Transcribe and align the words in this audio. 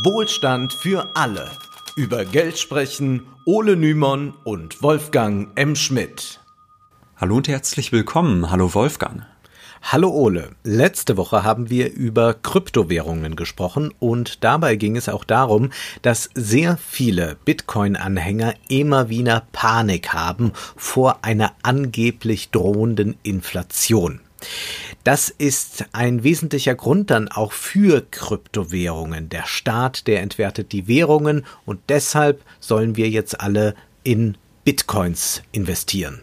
Wohlstand 0.00 0.72
für 0.72 1.10
alle. 1.14 1.50
Über 1.96 2.24
Geld 2.24 2.58
sprechen 2.58 3.26
Ole 3.44 3.76
Nymon 3.76 4.32
und 4.42 4.82
Wolfgang 4.82 5.50
M. 5.54 5.76
Schmidt. 5.76 6.40
Hallo 7.18 7.36
und 7.36 7.46
herzlich 7.46 7.92
willkommen. 7.92 8.50
Hallo 8.50 8.72
Wolfgang. 8.72 9.26
Hallo 9.82 10.08
Ole. 10.08 10.52
Letzte 10.64 11.18
Woche 11.18 11.44
haben 11.44 11.68
wir 11.68 11.92
über 11.92 12.32
Kryptowährungen 12.32 13.36
gesprochen 13.36 13.92
und 13.98 14.42
dabei 14.42 14.76
ging 14.76 14.96
es 14.96 15.10
auch 15.10 15.24
darum, 15.24 15.70
dass 16.00 16.30
sehr 16.34 16.78
viele 16.78 17.36
Bitcoin-Anhänger 17.44 18.54
immer 18.70 19.10
wieder 19.10 19.46
Panik 19.52 20.14
haben 20.14 20.52
vor 20.74 21.18
einer 21.20 21.52
angeblich 21.62 22.50
drohenden 22.50 23.16
Inflation. 23.22 24.20
Das 25.04 25.30
ist 25.30 25.84
ein 25.92 26.22
wesentlicher 26.22 26.76
Grund 26.76 27.10
dann 27.10 27.26
auch 27.26 27.52
für 27.52 28.06
Kryptowährungen. 28.08 29.28
Der 29.28 29.46
Staat, 29.46 30.06
der 30.06 30.22
entwertet 30.22 30.70
die 30.70 30.86
Währungen 30.86 31.44
und 31.66 31.80
deshalb 31.88 32.40
sollen 32.60 32.96
wir 32.96 33.08
jetzt 33.08 33.40
alle 33.40 33.74
in 34.04 34.36
Bitcoins 34.64 35.42
investieren. 35.50 36.20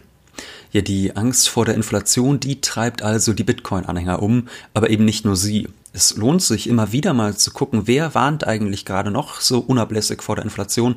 Ja, 0.72 0.80
die 0.80 1.14
Angst 1.14 1.50
vor 1.50 1.66
der 1.66 1.74
Inflation, 1.74 2.40
die 2.40 2.62
treibt 2.62 3.02
also 3.02 3.34
die 3.34 3.44
Bitcoin-Anhänger 3.44 4.22
um, 4.22 4.48
aber 4.72 4.88
eben 4.88 5.04
nicht 5.04 5.26
nur 5.26 5.36
sie. 5.36 5.68
Es 5.92 6.16
lohnt 6.16 6.40
sich 6.40 6.68
immer 6.68 6.92
wieder 6.92 7.12
mal 7.12 7.36
zu 7.36 7.50
gucken, 7.50 7.82
wer 7.86 8.14
warnt 8.14 8.46
eigentlich 8.46 8.86
gerade 8.86 9.10
noch 9.10 9.40
so 9.40 9.58
unablässig 9.58 10.22
vor 10.22 10.36
der 10.36 10.44
Inflation, 10.44 10.96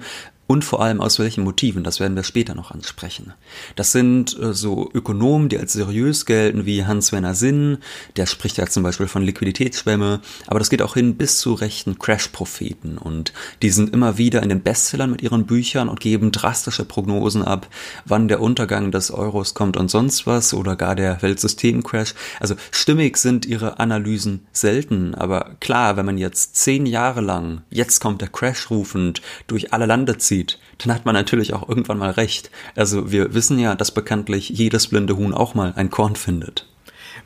und 0.53 0.63
vor 0.63 0.83
allem 0.83 1.01
aus 1.01 1.17
welchen 1.17 1.43
Motiven, 1.43 1.83
das 1.83 1.99
werden 1.99 2.15
wir 2.15 2.21
später 2.21 2.53
noch 2.53 2.69
ansprechen. 2.69 3.33
Das 3.75 3.91
sind 3.91 4.39
äh, 4.39 4.53
so 4.53 4.87
Ökonomen, 4.93 5.49
die 5.49 5.57
als 5.57 5.73
seriös 5.73 6.27
gelten, 6.27 6.67
wie 6.67 6.85
Hans-Werner 6.85 7.33
Sinn, 7.33 7.79
der 8.17 8.27
spricht 8.27 8.57
ja 8.57 8.67
zum 8.67 8.83
Beispiel 8.83 9.07
von 9.07 9.23
Liquiditätsschwämme, 9.23 10.21
aber 10.45 10.59
das 10.59 10.69
geht 10.69 10.83
auch 10.83 10.93
hin 10.93 11.15
bis 11.15 11.39
zu 11.39 11.55
rechten 11.55 11.97
Crash-Propheten 11.97 12.99
und 12.99 13.33
die 13.63 13.71
sind 13.71 13.95
immer 13.95 14.19
wieder 14.19 14.43
in 14.43 14.49
den 14.49 14.61
Bestsellern 14.61 15.09
mit 15.09 15.23
ihren 15.23 15.47
Büchern 15.47 15.89
und 15.89 15.99
geben 15.99 16.31
drastische 16.31 16.85
Prognosen 16.85 17.41
ab, 17.41 17.67
wann 18.05 18.27
der 18.27 18.39
Untergang 18.39 18.91
des 18.91 19.09
Euros 19.09 19.55
kommt 19.55 19.75
und 19.75 19.89
sonst 19.89 20.27
was 20.27 20.53
oder 20.53 20.75
gar 20.75 20.93
der 20.93 21.19
Weltsystem-Crash. 21.23 22.13
Also 22.39 22.53
stimmig 22.69 23.17
sind 23.17 23.47
ihre 23.47 23.79
Analysen 23.79 24.45
selten, 24.51 25.15
aber 25.15 25.55
klar, 25.59 25.97
wenn 25.97 26.05
man 26.05 26.19
jetzt 26.19 26.57
zehn 26.57 26.85
Jahre 26.85 27.21
lang, 27.21 27.63
jetzt 27.71 28.01
kommt 28.01 28.21
der 28.21 28.29
Crash 28.29 28.69
rufend, 28.69 29.23
durch 29.47 29.73
alle 29.73 29.87
Lande 29.87 30.19
zieht, 30.19 30.42
sieht, 30.43 30.59
dann 30.79 30.93
hat 30.93 31.05
man 31.05 31.15
natürlich 31.15 31.53
auch 31.53 31.67
irgendwann 31.67 31.97
mal 31.97 32.11
recht. 32.11 32.51
Also 32.75 33.11
wir 33.11 33.33
wissen 33.33 33.59
ja, 33.59 33.75
dass 33.75 33.91
bekanntlich 33.91 34.49
jedes 34.49 34.87
blinde 34.87 35.17
Huhn 35.17 35.33
auch 35.33 35.55
mal 35.55 35.73
ein 35.75 35.89
Korn 35.89 36.15
findet. 36.15 36.67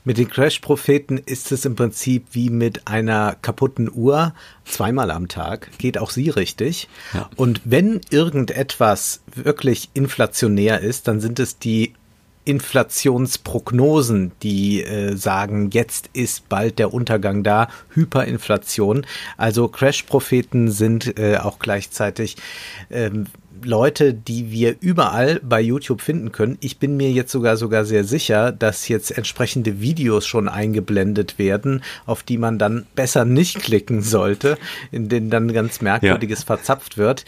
Mit 0.03 0.17
den 0.17 0.29
Crash-Propheten 0.29 1.17
ist 1.17 1.51
es 1.51 1.65
im 1.65 1.75
Prinzip 1.75 2.27
wie 2.31 2.49
mit 2.49 2.87
einer 2.87 3.35
kaputten 3.41 3.89
Uhr. 3.91 4.33
Zweimal 4.63 5.11
am 5.11 5.27
Tag 5.27 5.69
geht 5.77 5.97
auch 5.97 6.11
sie 6.11 6.29
richtig. 6.29 6.87
Ja. 7.13 7.29
Und 7.35 7.61
wenn 7.65 8.01
irgendetwas 8.09 9.21
wirklich 9.33 9.89
inflationär 9.93 10.79
ist, 10.79 11.07
dann 11.07 11.19
sind 11.19 11.39
es 11.39 11.57
die 11.57 11.93
Inflationsprognosen, 12.47 14.31
die 14.41 14.81
äh, 14.81 15.15
sagen, 15.15 15.69
jetzt 15.71 16.09
ist 16.13 16.47
bald 16.47 16.79
der 16.79 16.93
Untergang 16.93 17.43
da, 17.43 17.67
Hyperinflation. 17.93 19.05
Also 19.35 19.67
Crash-Propheten 19.67 20.71
sind 20.71 21.19
äh, 21.19 21.37
auch 21.37 21.59
gleichzeitig 21.59 22.37
ähm, 22.89 23.27
Leute, 23.63 24.13
die 24.13 24.51
wir 24.51 24.75
überall 24.79 25.39
bei 25.43 25.61
YouTube 25.61 26.01
finden 26.01 26.31
können. 26.31 26.57
Ich 26.61 26.77
bin 26.77 26.97
mir 26.97 27.11
jetzt 27.11 27.31
sogar 27.31 27.57
sogar 27.57 27.85
sehr 27.85 28.03
sicher, 28.03 28.51
dass 28.51 28.87
jetzt 28.87 29.17
entsprechende 29.17 29.81
Videos 29.81 30.25
schon 30.25 30.47
eingeblendet 30.47 31.39
werden, 31.39 31.83
auf 32.05 32.23
die 32.23 32.37
man 32.37 32.59
dann 32.59 32.85
besser 32.95 33.25
nicht 33.25 33.59
klicken 33.59 34.01
sollte, 34.01 34.57
in 34.91 35.09
denen 35.09 35.29
dann 35.29 35.51
ganz 35.53 35.81
merkwürdiges 35.81 36.39
ja. 36.41 36.45
verzapft 36.45 36.97
wird. 36.97 37.25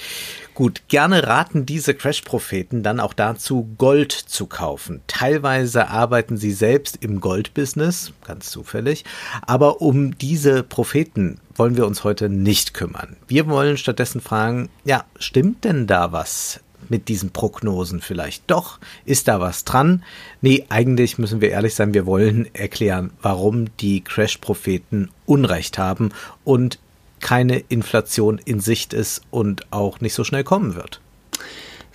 Gut, 0.60 0.90
gerne 0.90 1.26
raten 1.26 1.66
diese 1.66 1.94
Crash-Propheten 1.94 2.84
dann 2.84 3.00
auch 3.00 3.14
dazu, 3.14 3.70
Gold 3.78 4.12
zu 4.12 4.46
kaufen. 4.46 5.00
Teilweise 5.08 5.88
arbeiten 5.88 6.36
sie 6.36 6.52
selbst 6.52 6.98
im 7.00 7.22
Goldbusiness, 7.22 8.12
ganz 8.26 8.50
zufällig, 8.50 9.06
aber 9.48 9.80
um 9.82 10.18
diese 10.18 10.64
Propheten 10.64 11.40
wollen 11.56 11.78
wir 11.78 11.88
uns 11.88 12.04
heute 12.04 12.28
nicht 12.28 12.74
kümmern. 12.74 13.16
Wir 13.30 13.48
wollen 13.48 13.78
stattdessen 13.78 14.20
fragen, 14.20 14.68
ja, 14.84 15.06
stimmt 15.18 15.64
denn 15.64 15.88
da 15.88 16.12
was? 16.12 16.60
mit 16.90 17.08
diesen 17.08 17.32
Prognosen 17.32 18.02
vielleicht 18.02 18.52
doch? 18.52 18.80
Ist 19.06 19.28
da 19.28 19.40
was 19.40 19.64
dran? 19.64 20.04
Nee, 20.42 20.66
eigentlich 20.70 21.18
müssen 21.20 21.40
wir 21.40 21.52
ehrlich 21.52 21.76
sein, 21.76 21.94
wir 21.94 22.06
wollen 22.06 22.54
erklären, 22.54 23.12
warum 23.22 23.68
die 23.78 24.02
Crash-Propheten 24.04 25.10
Unrecht 25.26 25.78
haben 25.78 26.10
und 26.44 26.80
keine 27.20 27.60
Inflation 27.60 28.40
in 28.44 28.60
Sicht 28.60 28.94
ist 28.94 29.22
und 29.30 29.72
auch 29.72 30.00
nicht 30.00 30.14
so 30.14 30.24
schnell 30.24 30.44
kommen 30.44 30.76
wird. 30.76 31.02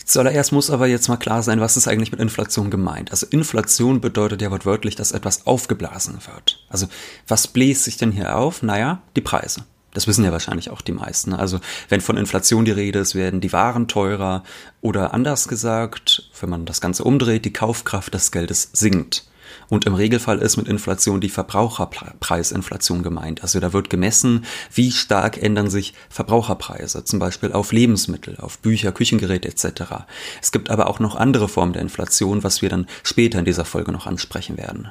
Zuallererst 0.04 0.52
muss 0.52 0.70
aber 0.70 0.86
jetzt 0.86 1.08
mal 1.08 1.16
klar 1.16 1.42
sein, 1.42 1.60
was 1.60 1.78
ist 1.78 1.88
eigentlich 1.88 2.12
mit 2.12 2.20
Inflation 2.20 2.70
gemeint. 2.70 3.10
Also 3.10 3.26
Inflation 3.30 4.02
bedeutet 4.02 4.42
ja 4.42 4.50
wortwörtlich, 4.50 4.96
dass 4.96 5.12
etwas 5.12 5.46
aufgeblasen 5.46 6.18
wird. 6.32 6.62
Also 6.68 6.88
was 7.26 7.46
bläst 7.46 7.84
sich 7.84 7.96
denn 7.96 8.12
hier 8.12 8.36
auf? 8.36 8.62
Naja, 8.62 9.00
die 9.16 9.22
Preise. 9.22 9.64
Das 9.94 10.06
wissen 10.06 10.24
ja 10.24 10.32
wahrscheinlich 10.32 10.70
auch 10.70 10.82
die 10.82 10.92
meisten. 10.92 11.32
Also 11.32 11.60
wenn 11.88 12.02
von 12.02 12.18
Inflation 12.18 12.66
die 12.66 12.72
Rede 12.72 12.98
ist, 12.98 13.14
werden 13.14 13.40
die 13.40 13.52
Waren 13.52 13.88
teurer 13.88 14.42
oder 14.82 15.14
anders 15.14 15.48
gesagt, 15.48 16.28
wenn 16.38 16.50
man 16.50 16.66
das 16.66 16.82
Ganze 16.82 17.04
umdreht, 17.04 17.44
die 17.44 17.52
Kaufkraft 17.52 18.12
des 18.12 18.30
Geldes 18.30 18.70
sinkt. 18.72 19.24
Und 19.68 19.86
im 19.86 19.94
Regelfall 19.94 20.38
ist 20.38 20.56
mit 20.56 20.68
Inflation 20.68 21.20
die 21.20 21.28
Verbraucherpreisinflation 21.28 23.02
gemeint. 23.02 23.42
Also 23.42 23.60
da 23.60 23.72
wird 23.72 23.90
gemessen, 23.90 24.44
wie 24.72 24.90
stark 24.90 25.42
ändern 25.42 25.70
sich 25.70 25.94
Verbraucherpreise, 26.08 27.04
zum 27.04 27.18
Beispiel 27.18 27.52
auf 27.52 27.72
Lebensmittel, 27.72 28.36
auf 28.38 28.58
Bücher, 28.58 28.92
Küchengeräte 28.92 29.48
etc. 29.48 30.04
Es 30.40 30.52
gibt 30.52 30.70
aber 30.70 30.88
auch 30.88 31.00
noch 31.00 31.16
andere 31.16 31.48
Formen 31.48 31.72
der 31.72 31.82
Inflation, 31.82 32.44
was 32.44 32.62
wir 32.62 32.68
dann 32.68 32.86
später 33.02 33.38
in 33.38 33.44
dieser 33.44 33.64
Folge 33.64 33.92
noch 33.92 34.06
ansprechen 34.06 34.56
werden. 34.56 34.90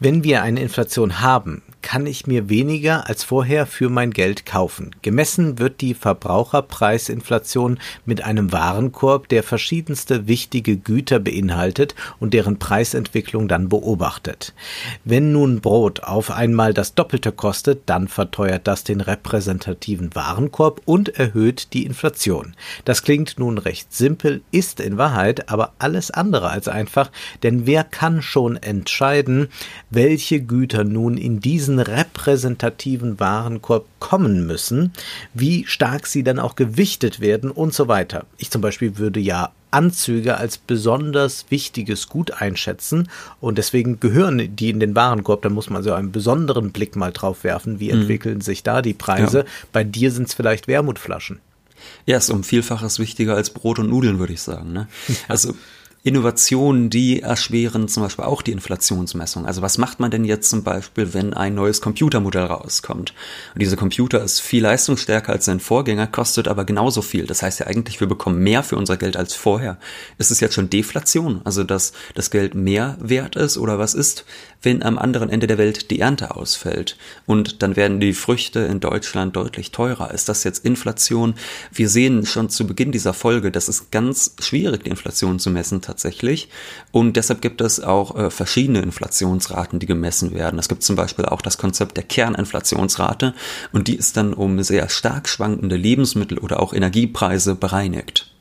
Wenn 0.00 0.24
wir 0.24 0.42
eine 0.42 0.60
Inflation 0.60 1.20
haben, 1.20 1.62
kann 1.84 2.06
ich 2.06 2.26
mir 2.26 2.48
weniger 2.48 3.08
als 3.08 3.24
vorher 3.24 3.66
für 3.66 3.90
mein 3.90 4.10
Geld 4.10 4.46
kaufen. 4.46 4.90
Gemessen 5.02 5.58
wird 5.58 5.82
die 5.82 5.92
Verbraucherpreisinflation 5.92 7.78
mit 8.06 8.24
einem 8.24 8.52
Warenkorb, 8.52 9.28
der 9.28 9.42
verschiedenste 9.42 10.26
wichtige 10.26 10.78
Güter 10.78 11.20
beinhaltet 11.20 11.94
und 12.18 12.32
deren 12.32 12.58
Preisentwicklung 12.58 13.48
dann 13.48 13.68
beobachtet. 13.68 14.54
Wenn 15.04 15.32
nun 15.32 15.60
Brot 15.60 16.02
auf 16.02 16.30
einmal 16.30 16.72
das 16.72 16.94
Doppelte 16.94 17.32
kostet, 17.32 17.82
dann 17.84 18.08
verteuert 18.08 18.66
das 18.66 18.82
den 18.82 19.02
repräsentativen 19.02 20.14
Warenkorb 20.14 20.80
und 20.86 21.10
erhöht 21.18 21.74
die 21.74 21.84
Inflation. 21.84 22.56
Das 22.86 23.02
klingt 23.02 23.38
nun 23.38 23.58
recht 23.58 23.92
simpel, 23.92 24.40
ist 24.50 24.80
in 24.80 24.96
Wahrheit 24.96 25.50
aber 25.50 25.74
alles 25.78 26.10
andere 26.10 26.48
als 26.48 26.66
einfach, 26.66 27.10
denn 27.42 27.66
wer 27.66 27.84
kann 27.84 28.22
schon 28.22 28.56
entscheiden, 28.56 29.48
welche 29.94 30.40
Güter 30.40 30.84
nun 30.84 31.16
in 31.16 31.40
diesen 31.40 31.78
repräsentativen 31.78 33.20
Warenkorb 33.20 33.86
kommen 33.98 34.46
müssen, 34.46 34.92
wie 35.32 35.64
stark 35.66 36.06
sie 36.06 36.22
dann 36.22 36.38
auch 36.38 36.56
gewichtet 36.56 37.20
werden 37.20 37.50
und 37.50 37.74
so 37.74 37.88
weiter. 37.88 38.26
Ich 38.38 38.50
zum 38.50 38.60
Beispiel 38.60 38.98
würde 38.98 39.20
ja 39.20 39.52
Anzüge 39.70 40.36
als 40.36 40.56
besonders 40.56 41.46
wichtiges 41.50 42.08
Gut 42.08 42.30
einschätzen 42.30 43.08
und 43.40 43.58
deswegen 43.58 43.98
gehören 43.98 44.54
die 44.54 44.70
in 44.70 44.78
den 44.78 44.94
Warenkorb. 44.94 45.42
Da 45.42 45.48
muss 45.48 45.68
man 45.68 45.82
so 45.82 45.92
einen 45.92 46.12
besonderen 46.12 46.70
Blick 46.70 46.94
mal 46.94 47.10
drauf 47.10 47.42
werfen, 47.42 47.80
wie 47.80 47.92
mhm. 47.92 48.02
entwickeln 48.02 48.40
sich 48.40 48.62
da 48.62 48.82
die 48.82 48.94
Preise. 48.94 49.38
Ja. 49.38 49.44
Bei 49.72 49.82
dir 49.82 50.12
sind 50.12 50.28
es 50.28 50.34
vielleicht 50.34 50.68
Wermutflaschen. 50.68 51.40
Ja, 52.06 52.16
ist 52.16 52.30
um 52.30 52.44
Vielfaches 52.44 52.98
wichtiger 52.98 53.34
als 53.34 53.50
Brot 53.50 53.78
und 53.78 53.90
Nudeln, 53.90 54.18
würde 54.18 54.32
ich 54.32 54.42
sagen. 54.42 54.72
Ne? 54.72 54.88
Also 55.28 55.54
Innovationen, 56.06 56.90
die 56.90 57.22
erschweren 57.22 57.88
zum 57.88 58.02
Beispiel 58.02 58.26
auch 58.26 58.42
die 58.42 58.52
Inflationsmessung. 58.52 59.46
Also 59.46 59.62
was 59.62 59.78
macht 59.78 60.00
man 60.00 60.10
denn 60.10 60.26
jetzt 60.26 60.50
zum 60.50 60.62
Beispiel, 60.62 61.14
wenn 61.14 61.32
ein 61.32 61.54
neues 61.54 61.80
Computermodell 61.80 62.44
rauskommt? 62.44 63.14
Und 63.54 63.62
dieser 63.62 63.78
Computer 63.78 64.22
ist 64.22 64.40
viel 64.40 64.62
leistungsstärker 64.62 65.32
als 65.32 65.46
sein 65.46 65.60
Vorgänger, 65.60 66.06
kostet 66.06 66.46
aber 66.46 66.66
genauso 66.66 67.00
viel. 67.00 67.26
Das 67.26 67.42
heißt 67.42 67.60
ja 67.60 67.68
eigentlich, 67.68 68.00
wir 68.00 68.06
bekommen 68.06 68.42
mehr 68.42 68.62
für 68.62 68.76
unser 68.76 68.98
Geld 68.98 69.16
als 69.16 69.32
vorher. 69.32 69.78
Ist 70.18 70.30
es 70.30 70.40
jetzt 70.40 70.52
schon 70.52 70.68
Deflation? 70.68 71.40
Also 71.44 71.64
dass 71.64 71.94
das 72.14 72.30
Geld 72.30 72.54
mehr 72.54 72.98
wert 73.00 73.34
ist 73.34 73.56
oder 73.56 73.78
was 73.78 73.94
ist, 73.94 74.26
wenn 74.60 74.82
am 74.82 74.98
anderen 74.98 75.30
Ende 75.30 75.46
der 75.46 75.56
Welt 75.56 75.90
die 75.90 76.00
Ernte 76.00 76.36
ausfällt? 76.36 76.98
Und 77.24 77.62
dann 77.62 77.76
werden 77.76 77.98
die 77.98 78.12
Früchte 78.12 78.60
in 78.60 78.78
Deutschland 78.78 79.36
deutlich 79.36 79.70
teurer. 79.70 80.12
Ist 80.12 80.28
das 80.28 80.44
jetzt 80.44 80.66
Inflation? 80.66 81.32
Wir 81.72 81.88
sehen 81.88 82.26
schon 82.26 82.50
zu 82.50 82.66
Beginn 82.66 82.92
dieser 82.92 83.14
Folge, 83.14 83.50
das 83.50 83.70
ist 83.70 83.90
ganz 83.90 84.34
schwierig, 84.38 84.84
die 84.84 84.90
Inflation 84.90 85.38
zu 85.38 85.48
messen 85.48 85.80
tatsächlich. 85.94 86.48
Und 86.90 87.16
deshalb 87.16 87.40
gibt 87.40 87.60
es 87.60 87.80
auch 87.80 88.16
äh, 88.16 88.30
verschiedene 88.30 88.80
Inflationsraten, 88.80 89.78
die 89.78 89.86
gemessen 89.86 90.34
werden. 90.34 90.58
Es 90.58 90.68
gibt 90.68 90.82
zum 90.82 90.96
Beispiel 90.96 91.24
auch 91.24 91.40
das 91.40 91.56
Konzept 91.56 91.96
der 91.96 92.04
Kerninflationsrate 92.04 93.34
und 93.72 93.86
die 93.88 93.96
ist 93.96 94.16
dann 94.16 94.34
um 94.34 94.60
sehr 94.62 94.88
stark 94.88 95.28
schwankende 95.28 95.76
Lebensmittel 95.76 96.38
oder 96.38 96.60
auch 96.60 96.72
Energiepreise 96.72 97.54
bereinigt. 97.54 98.33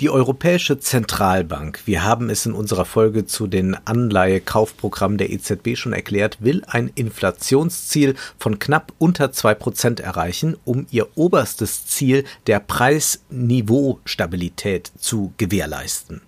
Die 0.00 0.08
Europäische 0.08 0.80
Zentralbank, 0.80 1.82
wir 1.84 2.04
haben 2.04 2.30
es 2.30 2.46
in 2.46 2.52
unserer 2.52 2.86
Folge 2.86 3.26
zu 3.26 3.46
den 3.46 3.76
Anleihekaufprogrammen 3.84 5.18
der 5.18 5.30
EZB 5.30 5.76
schon 5.76 5.92
erklärt, 5.92 6.38
will 6.40 6.62
ein 6.66 6.90
Inflationsziel 6.94 8.14
von 8.38 8.58
knapp 8.58 8.94
unter 8.96 9.30
zwei 9.30 9.54
Prozent 9.54 10.00
erreichen, 10.00 10.56
um 10.64 10.86
ihr 10.90 11.06
oberstes 11.16 11.86
Ziel 11.86 12.24
der 12.46 12.60
Preisniveaustabilität 12.60 14.90
zu 14.98 15.34
gewährleisten. 15.36 16.22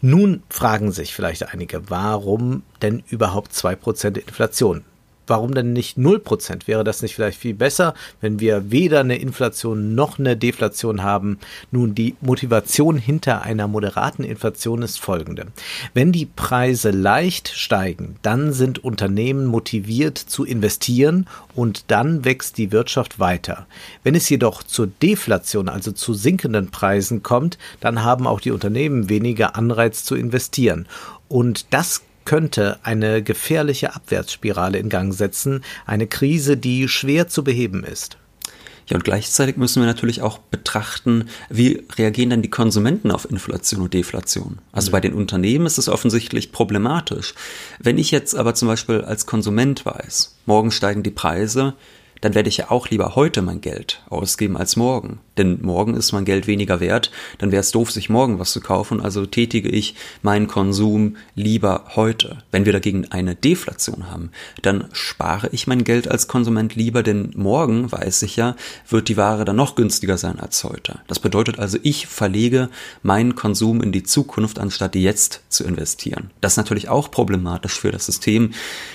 Nun 0.00 0.42
fragen 0.48 0.90
sich 0.90 1.14
vielleicht 1.14 1.52
einige, 1.52 1.90
warum 1.90 2.62
denn 2.80 3.02
überhaupt 3.10 3.52
zwei 3.52 3.76
Prozent 3.76 4.16
Inflation? 4.16 4.84
Warum 5.26 5.54
denn 5.54 5.72
nicht 5.72 5.98
0%? 5.98 6.66
Wäre 6.66 6.84
das 6.84 7.02
nicht 7.02 7.14
vielleicht 7.14 7.38
viel 7.38 7.54
besser, 7.54 7.94
wenn 8.20 8.40
wir 8.40 8.70
weder 8.70 9.00
eine 9.00 9.16
Inflation 9.16 9.94
noch 9.94 10.18
eine 10.18 10.36
Deflation 10.36 11.02
haben? 11.02 11.38
Nun, 11.70 11.94
die 11.94 12.16
Motivation 12.20 12.96
hinter 12.96 13.42
einer 13.42 13.68
moderaten 13.68 14.24
Inflation 14.24 14.82
ist 14.82 15.00
folgende. 15.00 15.46
Wenn 15.94 16.12
die 16.12 16.26
Preise 16.26 16.90
leicht 16.90 17.48
steigen, 17.48 18.16
dann 18.22 18.52
sind 18.52 18.82
Unternehmen 18.82 19.46
motiviert 19.46 20.18
zu 20.18 20.44
investieren 20.44 21.26
und 21.54 21.84
dann 21.88 22.24
wächst 22.24 22.58
die 22.58 22.72
Wirtschaft 22.72 23.18
weiter. 23.18 23.66
Wenn 24.02 24.14
es 24.14 24.28
jedoch 24.28 24.62
zur 24.62 24.86
Deflation, 24.86 25.68
also 25.68 25.92
zu 25.92 26.14
sinkenden 26.14 26.70
Preisen 26.70 27.22
kommt, 27.22 27.58
dann 27.80 28.02
haben 28.02 28.26
auch 28.26 28.40
die 28.40 28.50
Unternehmen 28.50 29.08
weniger 29.08 29.56
Anreiz 29.56 30.04
zu 30.04 30.14
investieren. 30.14 30.86
Und 31.28 31.72
das 31.72 32.02
könnte 32.24 32.78
eine 32.82 33.22
gefährliche 33.22 33.94
Abwärtsspirale 33.94 34.78
in 34.78 34.88
Gang 34.88 35.12
setzen, 35.14 35.62
eine 35.86 36.06
Krise, 36.06 36.56
die 36.56 36.88
schwer 36.88 37.28
zu 37.28 37.44
beheben 37.44 37.84
ist. 37.84 38.18
Ja, 38.86 38.96
und 38.96 39.04
gleichzeitig 39.04 39.56
müssen 39.56 39.80
wir 39.80 39.86
natürlich 39.86 40.22
auch 40.22 40.38
betrachten, 40.38 41.28
wie 41.48 41.84
reagieren 41.96 42.30
denn 42.30 42.42
die 42.42 42.50
Konsumenten 42.50 43.10
auf 43.10 43.30
Inflation 43.30 43.80
und 43.80 43.94
Deflation. 43.94 44.58
Also 44.72 44.90
bei 44.90 45.00
den 45.00 45.14
Unternehmen 45.14 45.66
ist 45.66 45.78
es 45.78 45.88
offensichtlich 45.88 46.52
problematisch. 46.52 47.34
Wenn 47.78 47.98
ich 47.98 48.10
jetzt 48.10 48.34
aber 48.34 48.54
zum 48.54 48.68
Beispiel 48.68 49.02
als 49.02 49.26
Konsument 49.26 49.86
weiß, 49.86 50.36
morgen 50.46 50.70
steigen 50.70 51.02
die 51.02 51.10
Preise, 51.10 51.74
dann 52.20 52.34
werde 52.34 52.48
ich 52.48 52.56
ja 52.56 52.70
auch 52.70 52.88
lieber 52.88 53.16
heute 53.16 53.42
mein 53.42 53.60
Geld 53.60 54.02
ausgeben 54.08 54.56
als 54.56 54.76
morgen. 54.76 55.20
Denn 55.38 55.60
morgen 55.62 55.94
ist 55.94 56.12
mein 56.12 56.24
Geld 56.24 56.46
weniger 56.46 56.80
wert, 56.80 57.10
dann 57.38 57.52
wäre 57.52 57.60
es 57.60 57.70
doof, 57.70 57.90
sich 57.90 58.10
morgen 58.10 58.38
was 58.38 58.52
zu 58.52 58.60
kaufen, 58.60 59.00
also 59.00 59.24
tätige 59.24 59.68
ich 59.68 59.94
meinen 60.20 60.46
Konsum 60.46 61.16
lieber 61.34 61.84
heute. 61.94 62.38
Wenn 62.50 62.66
wir 62.66 62.72
dagegen 62.72 63.06
eine 63.10 63.34
Deflation 63.34 64.10
haben, 64.10 64.30
dann 64.60 64.88
spare 64.92 65.48
ich 65.52 65.66
mein 65.66 65.84
Geld 65.84 66.08
als 66.08 66.28
Konsument 66.28 66.74
lieber, 66.74 67.02
denn 67.02 67.32
morgen, 67.34 67.90
weiß 67.90 68.22
ich 68.22 68.36
ja, 68.36 68.56
wird 68.88 69.08
die 69.08 69.16
Ware 69.16 69.44
dann 69.44 69.56
noch 69.56 69.74
günstiger 69.74 70.18
sein 70.18 70.38
als 70.38 70.62
heute. 70.64 71.00
Das 71.06 71.18
bedeutet 71.18 71.58
also, 71.58 71.78
ich 71.82 72.06
verlege 72.06 72.68
meinen 73.02 73.34
Konsum 73.34 73.82
in 73.82 73.92
die 73.92 74.02
Zukunft, 74.02 74.58
anstatt 74.58 74.94
jetzt 74.94 75.40
zu 75.48 75.64
investieren. 75.64 76.30
Das 76.42 76.54
ist 76.54 76.58
natürlich 76.58 76.90
auch 76.90 77.10
problematisch 77.10 77.80
für 77.80 77.90
das 77.90 78.04
System, 78.04 78.50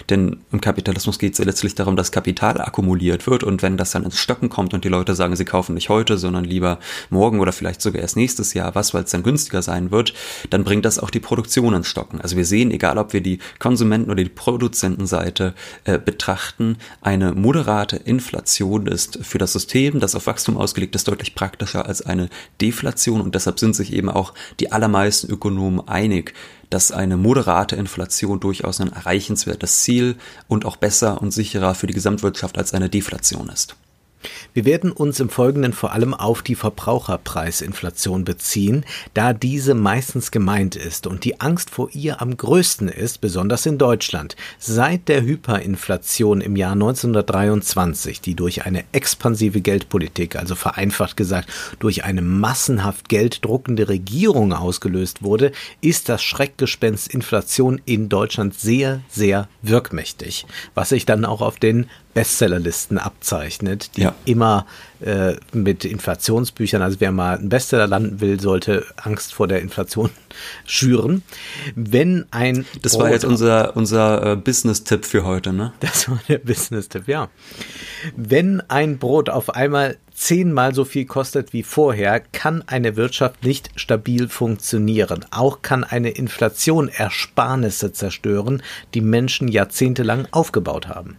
denn 0.10 0.38
im 0.52 0.62
Kapitalismus 0.62 1.18
geht 1.18 1.34
es 1.34 1.40
ja 1.40 1.46
letztlich 1.46 1.74
darum, 1.74 1.96
dass 1.96 2.12
Kapital 2.12 2.62
akkumuliert 2.62 3.26
wird 3.26 3.44
und 3.44 3.64
wenn 3.64 3.78
das 3.78 3.92
dann 3.92 4.04
ins 4.04 4.20
Stocken 4.20 4.50
kommt 4.50 4.76
und 4.76 4.84
die 4.84 4.90
Leute 4.90 5.16
sagen, 5.16 5.36
sie 5.36 5.46
kaufen 5.46 5.74
nicht 5.74 5.90
heute, 5.90 6.18
sondern 6.18 6.27
lieber 6.36 6.80
morgen 7.10 7.40
oder 7.40 7.52
vielleicht 7.52 7.82
sogar 7.82 8.02
erst 8.02 8.18
nächstes 8.18 8.54
Jahr 8.54 8.76
was, 8.76 8.94
weil 8.94 9.04
es 9.04 9.12
dann 9.12 9.24
günstiger 9.24 9.62
sein 9.62 9.92
wird, 9.92 10.14
dann 10.50 10.64
bringt 10.64 10.86
das 10.86 11.00
auch 11.00 11.10
die 11.10 11.20
Produktion 11.20 11.74
ins 11.74 11.88
Stocken. 11.88 12.22
Also 12.22 12.38
wir 12.38 12.46
sehen, 12.46 12.72
egal 12.72 12.98
ob 12.98 13.14
wir 13.14 13.22
die 13.22 13.40
Konsumenten 13.60 14.12
oder 14.12 14.24
die 14.24 14.30
Produzentenseite 14.30 15.54
äh, 15.86 15.98
betrachten, 15.98 16.78
eine 17.02 17.34
moderate 17.34 17.98
Inflation 17.98 18.88
ist 18.88 19.20
für 19.22 19.38
das 19.38 19.54
System, 19.54 20.00
das 20.00 20.16
auf 20.16 20.28
Wachstum 20.28 20.58
ausgelegt 20.58 20.96
ist, 20.96 21.08
deutlich 21.08 21.36
praktischer 21.36 21.86
als 21.86 22.02
eine 22.02 22.30
Deflation 22.62 23.22
und 23.22 23.36
deshalb 23.36 23.60
sind 23.60 23.76
sich 23.76 23.94
eben 23.94 24.10
auch 24.10 24.34
die 24.60 24.72
allermeisten 24.72 25.30
Ökonomen 25.30 25.88
einig, 25.88 26.34
dass 26.70 26.92
eine 26.92 27.18
moderate 27.18 27.76
Inflation 27.76 28.40
durchaus 28.40 28.82
ein 28.82 28.92
erreichenswertes 28.92 29.82
Ziel 29.84 30.16
und 30.48 30.66
auch 30.66 30.76
besser 30.76 31.22
und 31.22 31.32
sicherer 31.32 31.76
für 31.76 31.88
die 31.88 31.94
Gesamtwirtschaft 31.94 32.58
als 32.58 32.74
eine 32.74 32.90
Deflation 32.90 33.50
ist. 33.50 33.76
Wir 34.58 34.66
werden 34.66 34.92
uns 34.92 35.20
im 35.20 35.30
Folgenden 35.30 35.72
vor 35.72 35.92
allem 35.92 36.16
auf 36.16 36.42
die 36.42 36.56
Verbraucherpreisinflation 36.56 38.26
beziehen, 38.26 38.86
da 39.14 39.32
diese 39.32 39.76
meistens 39.76 40.32
gemeint 40.32 40.76
ist 40.76 41.06
und 41.06 41.26
die 41.26 41.40
Angst 41.40 41.70
vor 41.70 41.90
ihr 41.94 42.24
am 42.24 42.36
größten 42.36 42.90
ist, 42.90 43.22
besonders 43.22 43.68
in 43.68 43.78
Deutschland. 43.78 44.36
Seit 44.58 45.10
der 45.10 45.22
Hyperinflation 45.22 46.42
im 46.42 46.56
Jahr 46.56 46.72
1923, 46.72 48.20
die 48.20 48.34
durch 48.34 48.66
eine 48.66 48.84
expansive 48.94 49.62
Geldpolitik, 49.62 50.36
also 50.36 50.56
vereinfacht 50.56 51.18
gesagt 51.18 51.50
durch 51.78 52.04
eine 52.04 52.24
massenhaft 52.24 53.10
gelddruckende 53.10 53.90
Regierung 53.90 54.54
ausgelöst 54.54 55.22
wurde, 55.22 55.52
ist 55.82 56.10
das 56.10 56.24
Schreckgespenst 56.24 57.14
Inflation 57.14 57.80
in 57.86 58.10
Deutschland 58.10 58.56
sehr, 58.56 59.02
sehr 59.08 59.50
wirkmächtig, 59.62 60.48
was 60.74 60.90
sich 60.90 61.06
dann 61.06 61.26
auch 61.26 61.42
auf 61.42 61.60
den 61.60 61.86
Bestsellerlisten 62.18 62.98
abzeichnet, 62.98 63.96
die 63.96 64.02
ja. 64.02 64.16
immer 64.26 64.66
äh, 65.02 65.36
mit 65.54 65.86
Inflationsbüchern, 65.86 66.82
also 66.82 67.00
wer 67.00 67.12
mal 67.12 67.38
einen 67.38 67.50
Bestseller 67.50 67.86
landen 67.86 68.22
will, 68.22 68.40
sollte 68.40 68.88
Angst 68.96 69.36
vor 69.36 69.48
der 69.48 69.62
Inflation 69.62 70.10
schüren. 70.66 71.22
Wenn 71.76 72.26
ein 72.32 72.66
Das 72.82 72.98
war 72.98 73.12
jetzt 73.12 73.24
unser, 73.24 73.78
unser 73.78 74.32
äh, 74.32 74.36
Business-Tipp 74.36 75.06
für 75.06 75.26
heute, 75.26 75.54
ne? 75.54 75.74
Das 75.80 76.10
war 76.10 76.20
der 76.28 76.40
Business-Tipp, 76.40 77.08
ja. 77.08 77.30
Wenn 78.16 78.62
ein 78.68 78.98
Brot 78.98 79.30
auf 79.30 79.52
einmal 79.52 79.98
zehnmal 80.12 80.74
so 80.74 80.86
viel 80.86 81.06
kostet 81.06 81.54
wie 81.54 81.62
vorher, 81.62 82.20
kann 82.20 82.64
eine 82.66 82.96
Wirtschaft 82.96 83.44
nicht 83.44 83.70
stabil 83.76 84.28
funktionieren. 84.28 85.24
Auch 85.30 85.62
kann 85.62 85.84
eine 85.84 86.10
Inflation 86.10 86.90
Ersparnisse 86.90 87.92
zerstören, 87.92 88.64
die 88.96 89.02
Menschen 89.02 89.50
jahrzehntelang 89.50 90.28
aufgebaut 90.32 90.88
haben. 90.88 91.18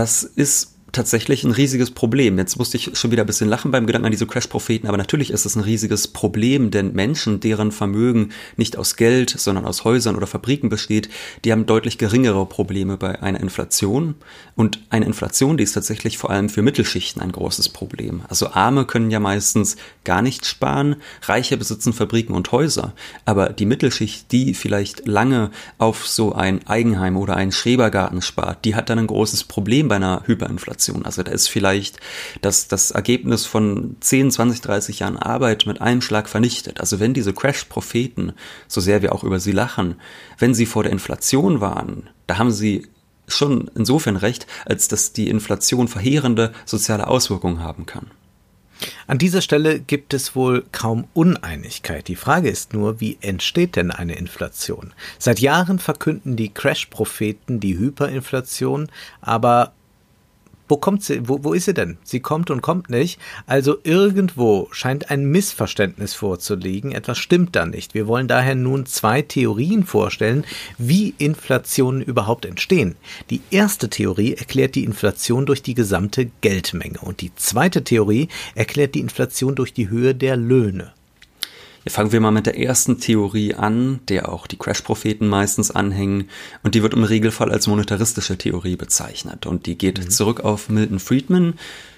Das 0.00 0.22
ist 0.22 0.69
tatsächlich 0.92 1.44
ein 1.44 1.52
riesiges 1.52 1.90
Problem. 1.90 2.38
Jetzt 2.38 2.58
musste 2.58 2.76
ich 2.76 2.90
schon 2.94 3.10
wieder 3.10 3.24
ein 3.24 3.26
bisschen 3.26 3.48
lachen 3.48 3.70
beim 3.70 3.86
Gedanken 3.86 4.06
an 4.06 4.10
diese 4.10 4.26
Crash-Propheten, 4.26 4.86
aber 4.86 4.96
natürlich 4.96 5.30
ist 5.30 5.44
es 5.44 5.56
ein 5.56 5.62
riesiges 5.62 6.08
Problem, 6.08 6.70
denn 6.70 6.92
Menschen, 6.92 7.40
deren 7.40 7.72
Vermögen 7.72 8.30
nicht 8.56 8.76
aus 8.76 8.96
Geld, 8.96 9.30
sondern 9.30 9.64
aus 9.64 9.84
Häusern 9.84 10.16
oder 10.16 10.26
Fabriken 10.26 10.68
besteht, 10.68 11.08
die 11.44 11.52
haben 11.52 11.66
deutlich 11.66 11.98
geringere 11.98 12.44
Probleme 12.46 12.96
bei 12.96 13.22
einer 13.22 13.40
Inflation. 13.40 14.16
Und 14.56 14.80
eine 14.90 15.06
Inflation, 15.06 15.56
die 15.56 15.64
ist 15.64 15.72
tatsächlich 15.72 16.18
vor 16.18 16.30
allem 16.30 16.48
für 16.48 16.62
Mittelschichten 16.62 17.22
ein 17.22 17.32
großes 17.32 17.68
Problem. 17.68 18.22
Also 18.28 18.50
Arme 18.50 18.84
können 18.84 19.10
ja 19.10 19.20
meistens 19.20 19.76
gar 20.04 20.22
nicht 20.22 20.44
sparen, 20.46 20.96
Reiche 21.22 21.56
besitzen 21.56 21.92
Fabriken 21.92 22.34
und 22.34 22.50
Häuser, 22.52 22.94
aber 23.24 23.50
die 23.50 23.66
Mittelschicht, 23.66 24.32
die 24.32 24.54
vielleicht 24.54 25.06
lange 25.06 25.50
auf 25.78 26.06
so 26.06 26.32
ein 26.32 26.66
Eigenheim 26.66 27.16
oder 27.16 27.36
einen 27.36 27.52
Schrebergarten 27.52 28.22
spart, 28.22 28.64
die 28.64 28.74
hat 28.74 28.90
dann 28.90 28.98
ein 28.98 29.06
großes 29.06 29.44
Problem 29.44 29.88
bei 29.88 29.96
einer 29.96 30.22
Hyperinflation. 30.26 30.79
Situation. 30.80 31.04
Also 31.04 31.22
da 31.22 31.32
ist 31.32 31.48
vielleicht 31.48 31.98
das, 32.40 32.68
das 32.68 32.90
Ergebnis 32.90 33.46
von 33.46 33.96
10, 34.00 34.30
20, 34.30 34.60
30 34.62 34.98
Jahren 35.00 35.16
Arbeit 35.16 35.66
mit 35.66 35.80
einem 35.80 36.00
Schlag 36.00 36.28
vernichtet. 36.28 36.80
Also 36.80 36.98
wenn 36.98 37.14
diese 37.14 37.32
Crash-Propheten, 37.32 38.32
so 38.66 38.80
sehr 38.80 39.02
wir 39.02 39.14
auch 39.14 39.24
über 39.24 39.40
sie 39.40 39.52
lachen, 39.52 39.96
wenn 40.38 40.54
sie 40.54 40.66
vor 40.66 40.82
der 40.82 40.92
Inflation 40.92 41.60
waren, 41.60 42.08
da 42.26 42.38
haben 42.38 42.50
sie 42.50 42.88
schon 43.28 43.70
insofern 43.76 44.16
recht, 44.16 44.46
als 44.64 44.88
dass 44.88 45.12
die 45.12 45.28
Inflation 45.28 45.86
verheerende 45.86 46.52
soziale 46.64 47.06
Auswirkungen 47.06 47.62
haben 47.62 47.86
kann. 47.86 48.10
An 49.06 49.18
dieser 49.18 49.42
Stelle 49.42 49.78
gibt 49.78 50.14
es 50.14 50.34
wohl 50.34 50.64
kaum 50.72 51.06
Uneinigkeit. 51.12 52.08
Die 52.08 52.16
Frage 52.16 52.48
ist 52.48 52.72
nur, 52.72 52.98
wie 53.00 53.18
entsteht 53.20 53.76
denn 53.76 53.90
eine 53.90 54.14
Inflation? 54.14 54.94
Seit 55.18 55.38
Jahren 55.38 55.78
verkünden 55.78 56.36
die 56.36 56.48
Crash-Propheten 56.48 57.60
die 57.60 57.78
Hyperinflation, 57.78 58.88
aber 59.20 59.74
wo 60.70 60.76
kommt 60.76 61.02
sie, 61.02 61.28
wo, 61.28 61.42
wo 61.42 61.52
ist 61.52 61.64
sie 61.64 61.74
denn? 61.74 61.98
Sie 62.04 62.20
kommt 62.20 62.50
und 62.50 62.62
kommt 62.62 62.90
nicht. 62.90 63.18
Also 63.46 63.78
irgendwo 63.82 64.68
scheint 64.70 65.10
ein 65.10 65.24
Missverständnis 65.24 66.14
vorzuliegen. 66.14 66.92
Etwas 66.92 67.18
stimmt 67.18 67.56
da 67.56 67.66
nicht. 67.66 67.94
Wir 67.94 68.06
wollen 68.06 68.28
daher 68.28 68.54
nun 68.54 68.86
zwei 68.86 69.22
Theorien 69.22 69.84
vorstellen, 69.84 70.44
wie 70.78 71.14
Inflationen 71.18 72.02
überhaupt 72.02 72.44
entstehen. 72.44 72.96
Die 73.30 73.40
erste 73.50 73.90
Theorie 73.90 74.34
erklärt 74.34 74.76
die 74.76 74.84
Inflation 74.84 75.44
durch 75.44 75.62
die 75.62 75.74
gesamte 75.74 76.30
Geldmenge 76.40 77.00
und 77.00 77.20
die 77.20 77.34
zweite 77.34 77.82
Theorie 77.82 78.28
erklärt 78.54 78.94
die 78.94 79.00
Inflation 79.00 79.56
durch 79.56 79.72
die 79.72 79.88
Höhe 79.88 80.14
der 80.14 80.36
Löhne. 80.36 80.92
Ja, 81.84 81.92
fangen 81.92 82.12
wir 82.12 82.20
mal 82.20 82.30
mit 82.30 82.44
der 82.44 82.58
ersten 82.58 83.00
Theorie 83.00 83.54
an, 83.54 84.00
der 84.10 84.30
auch 84.30 84.46
die 84.46 84.58
Crash-Propheten 84.58 85.26
meistens 85.26 85.70
anhängen. 85.70 86.28
Und 86.62 86.74
die 86.74 86.82
wird 86.82 86.92
im 86.92 87.04
Regelfall 87.04 87.50
als 87.50 87.68
monetaristische 87.68 88.36
Theorie 88.36 88.76
bezeichnet. 88.76 89.46
Und 89.46 89.64
die 89.64 89.78
geht 89.78 89.98
mhm. 89.98 90.10
zurück 90.10 90.40
auf 90.40 90.68
Milton 90.68 90.98
Friedman. 90.98 91.54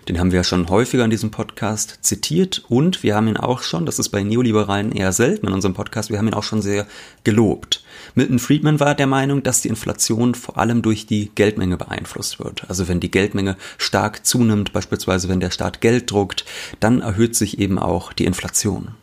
Den 0.08 0.20
haben 0.20 0.30
wir 0.30 0.38
ja 0.38 0.44
schon 0.44 0.68
häufiger 0.68 1.04
in 1.04 1.10
diesem 1.10 1.32
Podcast 1.32 1.98
zitiert. 2.00 2.64
Und 2.68 3.02
wir 3.02 3.16
haben 3.16 3.26
ihn 3.26 3.36
auch 3.36 3.62
schon, 3.62 3.84
das 3.84 3.98
ist 3.98 4.10
bei 4.10 4.22
Neoliberalen 4.22 4.92
eher 4.92 5.10
selten 5.10 5.48
in 5.48 5.52
unserem 5.52 5.74
Podcast, 5.74 6.10
wir 6.10 6.18
haben 6.18 6.28
ihn 6.28 6.34
auch 6.34 6.44
schon 6.44 6.62
sehr 6.62 6.86
gelobt. 7.24 7.82
Milton 8.14 8.38
Friedman 8.38 8.78
war 8.78 8.94
der 8.94 9.08
Meinung, 9.08 9.42
dass 9.42 9.62
die 9.62 9.68
Inflation 9.68 10.36
vor 10.36 10.58
allem 10.58 10.82
durch 10.82 11.06
die 11.06 11.32
Geldmenge 11.34 11.76
beeinflusst 11.76 12.38
wird. 12.38 12.68
Also 12.68 12.86
wenn 12.86 13.00
die 13.00 13.10
Geldmenge 13.10 13.56
stark 13.78 14.24
zunimmt, 14.24 14.72
beispielsweise 14.72 15.28
wenn 15.28 15.40
der 15.40 15.50
Staat 15.50 15.80
Geld 15.80 16.12
druckt, 16.12 16.44
dann 16.78 17.00
erhöht 17.00 17.34
sich 17.34 17.58
eben 17.58 17.80
auch 17.80 18.12
die 18.12 18.26
Inflation. 18.26 18.94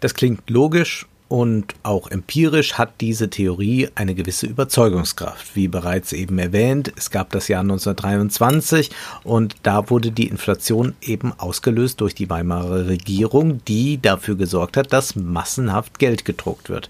Das 0.00 0.14
klingt 0.14 0.48
logisch 0.50 1.06
und 1.28 1.74
auch 1.82 2.08
empirisch 2.08 2.74
hat 2.74 3.00
diese 3.00 3.28
Theorie 3.28 3.88
eine 3.96 4.14
gewisse 4.14 4.46
Überzeugungskraft. 4.46 5.56
Wie 5.56 5.66
bereits 5.66 6.12
eben 6.12 6.38
erwähnt, 6.38 6.92
es 6.96 7.10
gab 7.10 7.30
das 7.30 7.48
Jahr 7.48 7.62
1923 7.62 8.90
und 9.24 9.56
da 9.64 9.90
wurde 9.90 10.12
die 10.12 10.28
Inflation 10.28 10.94
eben 11.02 11.32
ausgelöst 11.32 12.00
durch 12.00 12.14
die 12.14 12.30
Weimarer 12.30 12.86
Regierung, 12.86 13.60
die 13.66 14.00
dafür 14.00 14.36
gesorgt 14.36 14.76
hat, 14.76 14.92
dass 14.92 15.16
massenhaft 15.16 15.98
Geld 15.98 16.24
gedruckt 16.24 16.68
wird. 16.68 16.88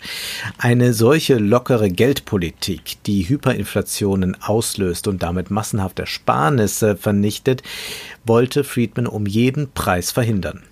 Eine 0.58 0.92
solche 0.92 1.36
lockere 1.36 1.88
Geldpolitik, 1.88 3.02
die 3.06 3.26
Hyperinflationen 3.26 4.36
auslöst 4.42 5.08
und 5.08 5.22
damit 5.22 5.50
massenhaft 5.50 5.98
Ersparnisse 5.98 6.96
vernichtet, 6.96 7.62
wollte 8.26 8.64
Friedman 8.64 9.06
um 9.06 9.24
jeden 9.24 9.72
Preis 9.72 10.12
verhindern. 10.12 10.62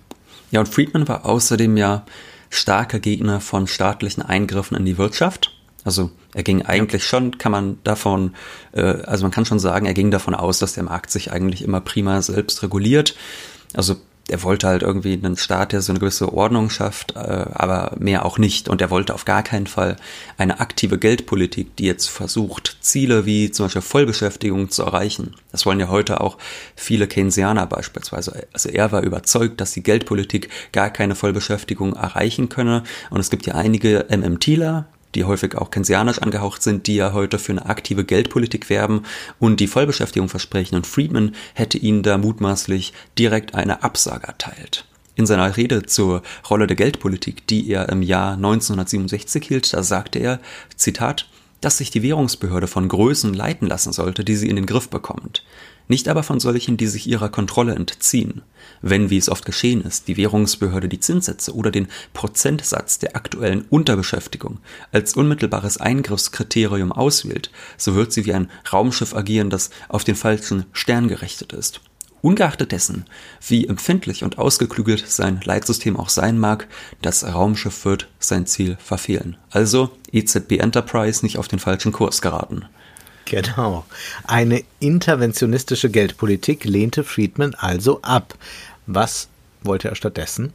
Ja, 0.51 0.59
und 0.59 0.69
Friedman 0.69 1.07
war 1.07 1.25
außerdem 1.25 1.77
ja 1.77 2.05
starker 2.49 2.99
Gegner 2.99 3.41
von 3.41 3.67
staatlichen 3.67 4.21
Eingriffen 4.21 4.77
in 4.77 4.85
die 4.85 4.97
Wirtschaft. 4.97 5.51
Also 5.83 6.11
er 6.33 6.43
ging 6.43 6.63
eigentlich 6.63 7.03
ja. 7.03 7.09
schon, 7.09 7.37
kann 7.37 7.51
man 7.51 7.77
davon, 7.83 8.33
äh, 8.71 8.81
also 8.81 9.23
man 9.23 9.31
kann 9.31 9.45
schon 9.45 9.59
sagen, 9.59 9.85
er 9.85 9.93
ging 9.93 10.09
davon 10.09 10.33
aus, 10.33 10.57
dass 10.59 10.73
der 10.73 10.83
Markt 10.83 11.11
sich 11.11 11.31
eigentlich 11.31 11.61
immer 11.61 11.79
prima 11.79 12.21
selbst 12.21 12.63
reguliert. 12.63 13.15
Also 13.73 13.97
er 14.27 14.41
wollte 14.41 14.67
halt 14.67 14.81
irgendwie 14.81 15.13
einen 15.13 15.37
Staat, 15.37 15.71
der 15.71 15.81
so 15.81 15.91
eine 15.91 15.99
gewisse 15.99 16.33
Ordnung 16.33 16.69
schafft, 16.69 17.15
äh, 17.15 17.19
aber 17.19 17.95
mehr 17.99 18.25
auch 18.25 18.37
nicht. 18.37 18.69
Und 18.69 18.81
er 18.81 18.89
wollte 18.89 19.13
auf 19.13 19.25
gar 19.25 19.43
keinen 19.43 19.67
Fall 19.67 19.97
eine 20.37 20.59
aktive 20.59 20.97
Geldpolitik, 20.97 21.75
die 21.75 21.85
jetzt 21.85 22.09
versucht, 22.09 22.77
Ziele 22.81 23.25
wie 23.25 23.51
zum 23.51 23.67
Beispiel 23.67 23.83
Vollbeschäftigung 23.83 24.71
zu 24.71 24.83
erreichen. 24.83 25.35
Das 25.51 25.65
wollen 25.65 25.79
ja 25.79 25.89
heute 25.89 26.21
auch 26.21 26.37
viele 26.75 27.07
Keynesianer 27.07 27.67
beispielsweise. 27.67 28.47
Also 28.51 28.69
er 28.69 28.91
war 28.91 29.03
überzeugt, 29.03 29.61
dass 29.61 29.73
die 29.73 29.83
Geldpolitik 29.83 30.49
gar 30.71 30.89
keine 30.89 31.13
Vollbeschäftigung 31.13 31.93
erreichen 31.95 32.49
könne. 32.49 32.83
Und 33.11 33.19
es 33.19 33.29
gibt 33.29 33.45
ja 33.45 33.53
einige 33.53 34.07
MMTler, 34.09 34.87
die 35.15 35.23
häufig 35.23 35.55
auch 35.55 35.71
keynesianisch 35.71 36.19
angehaucht 36.19 36.61
sind, 36.61 36.87
die 36.87 36.95
ja 36.95 37.13
heute 37.13 37.39
für 37.39 37.53
eine 37.53 37.65
aktive 37.65 38.03
Geldpolitik 38.03 38.69
werben 38.69 39.03
und 39.39 39.59
die 39.59 39.67
Vollbeschäftigung 39.67 40.29
versprechen. 40.29 40.75
Und 40.75 40.87
Friedman 40.87 41.35
hätte 41.53 41.77
ihnen 41.77 42.03
da 42.03 42.17
mutmaßlich 42.17 42.93
direkt 43.17 43.55
eine 43.55 43.83
Absage 43.83 44.27
erteilt. 44.27 44.85
In 45.15 45.25
seiner 45.25 45.55
Rede 45.55 45.85
zur 45.85 46.23
Rolle 46.49 46.67
der 46.67 46.75
Geldpolitik, 46.75 47.47
die 47.47 47.69
er 47.69 47.89
im 47.89 48.01
Jahr 48.01 48.33
1967 48.33 49.47
hielt, 49.47 49.73
da 49.73 49.81
sagte 49.81 50.19
er, 50.19 50.39
Zitat, 50.75 51.27
dass 51.61 51.77
sich 51.77 51.89
die 51.89 52.03
Währungsbehörde 52.03 52.67
von 52.67 52.89
Größen 52.89 53.33
leiten 53.33 53.67
lassen 53.67 53.93
sollte, 53.93 54.25
die 54.25 54.35
sie 54.35 54.49
in 54.49 54.57
den 54.57 54.65
Griff 54.65 54.89
bekommt 54.89 55.43
nicht 55.87 56.07
aber 56.07 56.23
von 56.23 56.39
solchen, 56.39 56.77
die 56.77 56.87
sich 56.87 57.07
ihrer 57.07 57.29
Kontrolle 57.29 57.75
entziehen. 57.75 58.41
Wenn, 58.81 59.09
wie 59.09 59.17
es 59.17 59.29
oft 59.29 59.45
geschehen 59.45 59.81
ist, 59.81 60.07
die 60.07 60.17
Währungsbehörde 60.17 60.89
die 60.89 60.99
Zinssätze 60.99 61.53
oder 61.53 61.71
den 61.71 61.87
Prozentsatz 62.13 62.99
der 62.99 63.15
aktuellen 63.15 63.65
Unterbeschäftigung 63.69 64.59
als 64.91 65.15
unmittelbares 65.15 65.77
Eingriffskriterium 65.77 66.91
auswählt, 66.91 67.51
so 67.77 67.95
wird 67.95 68.11
sie 68.11 68.25
wie 68.25 68.33
ein 68.33 68.49
Raumschiff 68.71 69.15
agieren, 69.15 69.49
das 69.49 69.69
auf 69.89 70.03
den 70.03 70.15
falschen 70.15 70.65
Stern 70.73 71.07
gerichtet 71.07 71.53
ist. 71.53 71.81
Ungeachtet 72.25 72.71
dessen, 72.71 73.05
wie 73.47 73.67
empfindlich 73.67 74.23
und 74.23 74.39
ausgeklügelt 74.39 75.07
sein 75.07 75.41
Leitsystem 75.43 75.95
auch 75.95 76.09
sein 76.09 76.39
mag, 76.39 76.67
das 77.03 77.23
Raumschiff 77.23 77.85
wird 77.85 78.07
sein 78.17 78.47
Ziel 78.47 78.77
verfehlen. 78.83 79.37
Also 79.51 79.91
EZB 80.11 80.53
Enterprise 80.53 81.23
nicht 81.23 81.37
auf 81.37 81.47
den 81.47 81.59
falschen 81.59 81.91
Kurs 81.91 82.23
geraten. 82.23 82.65
Genau. 83.25 83.85
Eine 84.23 84.63
interventionistische 84.79 85.89
Geldpolitik 85.89 86.63
lehnte 86.63 87.03
Friedman 87.03 87.55
also 87.55 88.01
ab. 88.01 88.35
Was 88.85 89.27
wollte 89.63 89.89
er 89.89 89.95
stattdessen? 89.95 90.53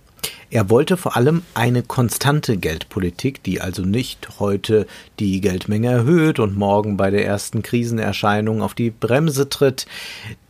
Er 0.53 0.69
wollte 0.69 0.97
vor 0.97 1.17
allem 1.17 1.43
eine 1.55 1.85
konstante 1.85 2.57
Geldpolitik, 2.57 3.41
die 3.45 3.61
also 3.61 3.83
nicht 3.83 4.41
heute 4.41 4.89
die 5.21 5.41
Geldmenge 5.41 5.87
erhöht 5.89 6.41
und 6.41 6.57
morgen 6.57 6.97
bei 6.97 7.13
der 7.13 7.25
ersten 7.25 7.63
Krisenerscheinung 7.63 8.61
auf 8.61 8.75
die 8.75 8.91
Bremse 8.91 9.49
tritt, 9.49 9.87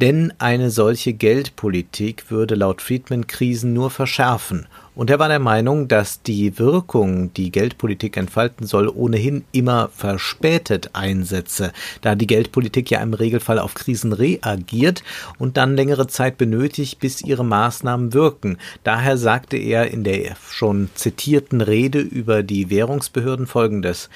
denn 0.00 0.33
eine 0.38 0.71
solche 0.71 1.12
Geldpolitik 1.12 2.30
würde 2.30 2.54
laut 2.54 2.80
Friedman 2.80 3.26
Krisen 3.26 3.75
nur 3.75 3.90
verschärfen 3.90 4.66
und 5.00 5.09
er 5.09 5.19
war 5.19 5.28
der 5.28 5.38
Meinung, 5.38 5.88
dass 5.88 6.23
die 6.23 6.59
Wirkung, 6.59 7.33
die 7.33 7.50
Geldpolitik 7.50 8.16
entfalten 8.16 8.66
soll, 8.66 8.87
ohnehin 8.87 9.45
immer 9.50 9.88
verspätet 9.97 10.90
einsetze, 10.95 11.73
da 12.02 12.14
die 12.14 12.26
Geldpolitik 12.26 12.90
ja 12.90 13.00
im 13.00 13.14
Regelfall 13.14 13.61
auf 13.61 13.75
Krisen 13.75 14.12
reagiert 14.12 15.02
und 15.38 15.57
dann 15.57 15.76
längere 15.76 16.09
Zeit 16.09 16.37
benötigt, 16.38 16.99
bis 16.99 17.23
ihre 17.23 17.45
Maßnahmen 17.45 18.12
wirken. 18.12 18.59
Daher 18.85 19.16
sagte 19.16 19.57
er 19.57 19.90
in 19.91 20.05
der 20.05 20.37
schon 20.51 20.89
zitierten 20.95 21.61
Rede 21.61 22.01
über 22.01 22.43
die 22.43 22.71
Währungsbehörden 22.71 23.47
folgendes. 23.47 24.09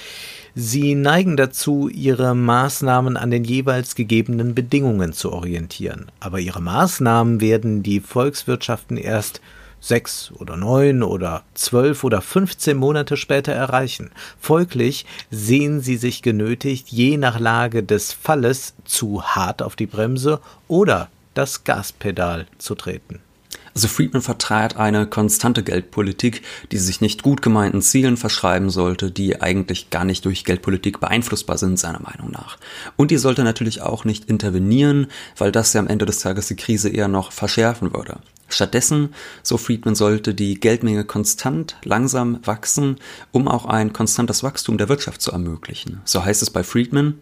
Sie 0.55 0.95
neigen 0.95 1.37
dazu, 1.37 1.89
ihre 1.89 2.35
Maßnahmen 2.35 3.17
an 3.17 3.31
den 3.31 3.45
jeweils 3.45 3.95
gegebenen 3.95 4.55
Bedingungen 4.55 5.13
zu 5.13 5.33
orientieren. 5.33 6.07
Aber 6.21 6.41
ihre 6.41 6.63
Maßnahmen 6.63 7.41
werden 7.41 7.83
die 7.83 8.01
Volkswirtschaften 8.01 8.97
erst 8.97 9.41
sechs 9.81 10.33
oder 10.39 10.57
neun 10.57 11.03
oder 11.03 11.43
zwölf 11.53 12.05
oder 12.05 12.23
fünfzehn 12.23 12.77
Monate 12.77 13.19
später 13.19 13.53
erreichen. 13.53 14.13
Folglich 14.41 15.05
sehen 15.31 15.81
sie 15.81 15.97
sich 15.97 16.23
genötigt, 16.23 16.89
je 16.89 17.19
nach 17.19 17.39
Lage 17.39 17.83
des 17.83 18.13
Falles 18.13 18.75
zu 18.85 19.23
hart 19.23 19.61
auf 19.61 19.77
die 19.77 19.87
Bremse 19.87 20.41
oder 20.69 21.09
das 21.35 21.65
Gaspedal 21.65 22.47
zu 22.57 22.77
treten. 22.77 23.21
Also 23.75 23.89
Friedman 23.89 24.23
vertrat 24.23 24.77
eine 24.77 25.07
konstante 25.07 25.65
Geldpolitik, 25.65 26.43
die 26.71 26.79
sich 26.79 27.01
nicht 27.01 27.25
gut 27.25 27.43
gemeinten 27.43 27.83
Zielen 27.83 28.17
verschreiben 28.17 28.71
sollte, 28.71 29.11
die 29.11 29.43
eigentlich 29.43 29.91
gar 29.91 30.05
nicht 30.05 30.25
durch 30.25 30.45
Geldpolitik 30.45 31.01
beeinflussbar 31.01 31.59
sind, 31.59 31.79
seiner 31.79 32.01
Meinung 32.01 32.31
nach. 32.31 32.57
Und 32.97 33.11
die 33.11 33.17
sollte 33.17 33.43
natürlich 33.43 33.83
auch 33.83 34.05
nicht 34.05 34.27
intervenieren, 34.27 35.09
weil 35.37 35.51
das 35.51 35.73
ja 35.73 35.81
am 35.81 35.89
Ende 35.89 36.07
des 36.07 36.21
Tages 36.21 36.47
die 36.47 36.57
Krise 36.57 36.89
eher 36.89 37.09
noch 37.09 37.33
verschärfen 37.33 37.93
würde. 37.93 38.19
Stattdessen, 38.49 39.13
so 39.43 39.57
Friedman, 39.57 39.97
sollte 39.97 40.35
die 40.35 40.61
Geldmenge 40.61 41.05
konstant 41.05 41.77
langsam 41.83 42.39
wachsen, 42.45 42.99
um 43.33 43.49
auch 43.49 43.65
ein 43.65 43.93
konstantes 43.93 44.45
Wachstum 44.45 44.79
der 44.79 44.89
Wirtschaft 44.89 45.21
zu 45.21 45.33
ermöglichen. 45.33 46.01
So 46.05 46.25
heißt 46.25 46.43
es 46.43 46.51
bei 46.51 46.63
Friedman, 46.63 47.19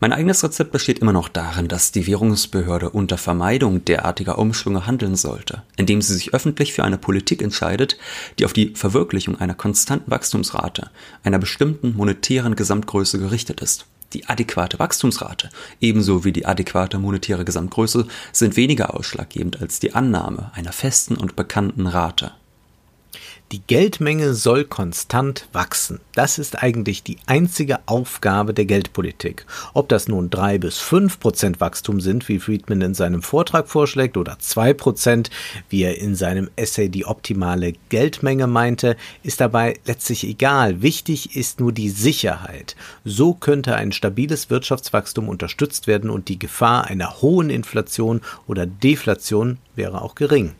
mein 0.00 0.14
eigenes 0.14 0.42
Rezept 0.42 0.72
besteht 0.72 1.00
immer 1.00 1.12
noch 1.12 1.28
darin, 1.28 1.68
dass 1.68 1.92
die 1.92 2.06
Währungsbehörde 2.06 2.88
unter 2.88 3.18
Vermeidung 3.18 3.84
derartiger 3.84 4.38
Umschwünge 4.38 4.86
handeln 4.86 5.14
sollte, 5.14 5.62
indem 5.76 6.00
sie 6.00 6.14
sich 6.14 6.32
öffentlich 6.32 6.72
für 6.72 6.84
eine 6.84 6.96
Politik 6.96 7.42
entscheidet, 7.42 7.98
die 8.38 8.46
auf 8.46 8.54
die 8.54 8.74
Verwirklichung 8.74 9.38
einer 9.38 9.54
konstanten 9.54 10.10
Wachstumsrate, 10.10 10.90
einer 11.22 11.38
bestimmten 11.38 11.94
monetären 11.96 12.56
Gesamtgröße 12.56 13.18
gerichtet 13.18 13.60
ist. 13.60 13.84
Die 14.14 14.26
adäquate 14.26 14.78
Wachstumsrate 14.78 15.50
ebenso 15.80 16.24
wie 16.24 16.32
die 16.32 16.46
adäquate 16.46 16.98
monetäre 16.98 17.44
Gesamtgröße 17.44 18.06
sind 18.32 18.56
weniger 18.56 18.94
ausschlaggebend 18.94 19.60
als 19.60 19.80
die 19.80 19.94
Annahme 19.94 20.50
einer 20.54 20.72
festen 20.72 21.16
und 21.16 21.36
bekannten 21.36 21.86
Rate. 21.86 22.32
Die 23.52 23.62
Geldmenge 23.66 24.34
soll 24.34 24.62
konstant 24.62 25.48
wachsen. 25.52 25.98
Das 26.14 26.38
ist 26.38 26.62
eigentlich 26.62 27.02
die 27.02 27.16
einzige 27.26 27.80
Aufgabe 27.86 28.54
der 28.54 28.64
Geldpolitik. 28.64 29.44
Ob 29.74 29.88
das 29.88 30.06
nun 30.06 30.30
drei 30.30 30.56
bis 30.58 30.78
fünf 30.78 31.18
Prozent 31.18 31.60
Wachstum 31.60 32.00
sind, 32.00 32.28
wie 32.28 32.38
Friedman 32.38 32.80
in 32.80 32.94
seinem 32.94 33.24
Vortrag 33.24 33.68
vorschlägt, 33.68 34.16
oder 34.16 34.38
zwei 34.38 34.72
Prozent, 34.72 35.30
wie 35.68 35.82
er 35.82 35.98
in 35.98 36.14
seinem 36.14 36.48
Essay 36.54 36.88
die 36.88 37.06
optimale 37.06 37.72
Geldmenge 37.88 38.46
meinte, 38.46 38.96
ist 39.24 39.40
dabei 39.40 39.80
letztlich 39.84 40.22
egal. 40.22 40.80
Wichtig 40.80 41.34
ist 41.34 41.58
nur 41.58 41.72
die 41.72 41.90
Sicherheit. 41.90 42.76
So 43.04 43.34
könnte 43.34 43.74
ein 43.74 43.90
stabiles 43.90 44.48
Wirtschaftswachstum 44.50 45.28
unterstützt 45.28 45.88
werden 45.88 46.08
und 46.08 46.28
die 46.28 46.38
Gefahr 46.38 46.84
einer 46.84 47.20
hohen 47.20 47.50
Inflation 47.50 48.20
oder 48.46 48.64
Deflation 48.64 49.58
wäre 49.74 50.02
auch 50.02 50.14
gering. 50.14 50.54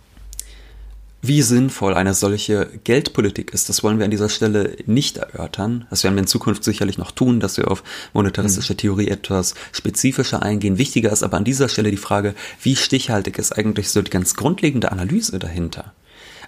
Wie 1.23 1.43
sinnvoll 1.43 1.93
eine 1.93 2.15
solche 2.15 2.71
Geldpolitik 2.83 3.53
ist, 3.53 3.69
das 3.69 3.83
wollen 3.83 3.99
wir 3.99 4.07
an 4.07 4.11
dieser 4.11 4.31
Stelle 4.31 4.77
nicht 4.87 5.19
erörtern. 5.19 5.87
Das 5.91 6.03
werden 6.03 6.15
wir 6.15 6.23
in 6.23 6.27
Zukunft 6.27 6.65
sicherlich 6.65 6.97
noch 6.97 7.11
tun, 7.11 7.41
dass 7.41 7.59
wir 7.59 7.71
auf 7.71 7.83
monetaristische 8.15 8.73
mhm. 8.73 8.79
Theorie 8.79 9.09
etwas 9.09 9.55
spezifischer 9.73 10.43
eingehen. 10.43 10.79
Wichtiger 10.79 11.13
ist 11.13 11.23
aber 11.23 11.37
an 11.37 11.45
dieser 11.45 11.69
Stelle 11.69 11.91
die 11.91 11.99
Frage, 11.99 12.35
wie 12.63 12.75
stichhaltig 12.75 13.39
ist 13.39 13.53
eigentlich 13.53 13.91
so 13.91 14.01
die 14.01 14.11
ganz 14.11 14.35
grundlegende 14.35 14.93
Analyse 14.93 15.39
dahinter? 15.39 15.93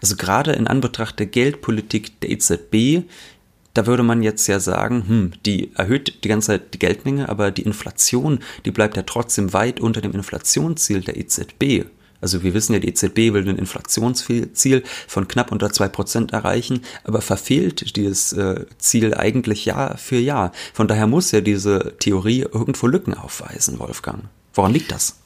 Also 0.01 0.17
gerade 0.17 0.53
in 0.53 0.67
Anbetracht 0.67 1.19
der 1.19 1.27
Geldpolitik 1.27 2.19
der 2.21 2.31
EZB, 2.31 3.05
da 3.75 3.87
würde 3.87 4.03
man 4.03 4.23
jetzt 4.23 4.47
ja 4.47 4.59
sagen, 4.59 5.05
hm, 5.07 5.33
die 5.45 5.71
erhöht 5.75 6.25
die 6.25 6.29
ganze 6.29 6.49
Zeit 6.49 6.73
die 6.73 6.79
Geldmenge, 6.79 7.29
aber 7.29 7.51
die 7.51 7.63
Inflation, 7.63 8.41
die 8.65 8.71
bleibt 8.71 8.97
ja 8.97 9.03
trotzdem 9.03 9.53
weit 9.53 9.81
unter 9.81 10.01
dem 10.01 10.13
Inflationsziel 10.13 11.03
der 11.03 11.19
EZB. 11.19 11.85
Also 12.23 12.43
wir 12.43 12.55
wissen 12.55 12.73
ja, 12.73 12.79
die 12.79 12.89
EZB 12.89 13.35
will 13.35 13.47
ein 13.49 13.59
Inflationsziel 13.59 14.83
von 15.07 15.29
knapp 15.29 15.53
unter 15.53 15.71
zwei 15.71 15.89
Prozent 15.89 16.33
erreichen, 16.33 16.81
aber 17.05 17.21
verfehlt 17.21 17.97
dieses 17.97 18.33
äh, 18.33 18.65
Ziel 18.79 19.15
eigentlich 19.15 19.67
Jahr 19.67 19.99
für 19.99 20.19
Jahr. 20.19 20.53
Von 20.73 20.89
daher 20.89 21.07
muss 21.07 21.33
ja 21.33 21.43
diese 21.43 21.95
Theorie 21.99 22.43
irgendwo 22.43 22.87
Lücken 22.87 23.15
aufweisen, 23.15 23.79
Wolfgang. 23.79 24.25
Woran 24.55 24.73
liegt 24.73 24.93
das? 24.93 25.22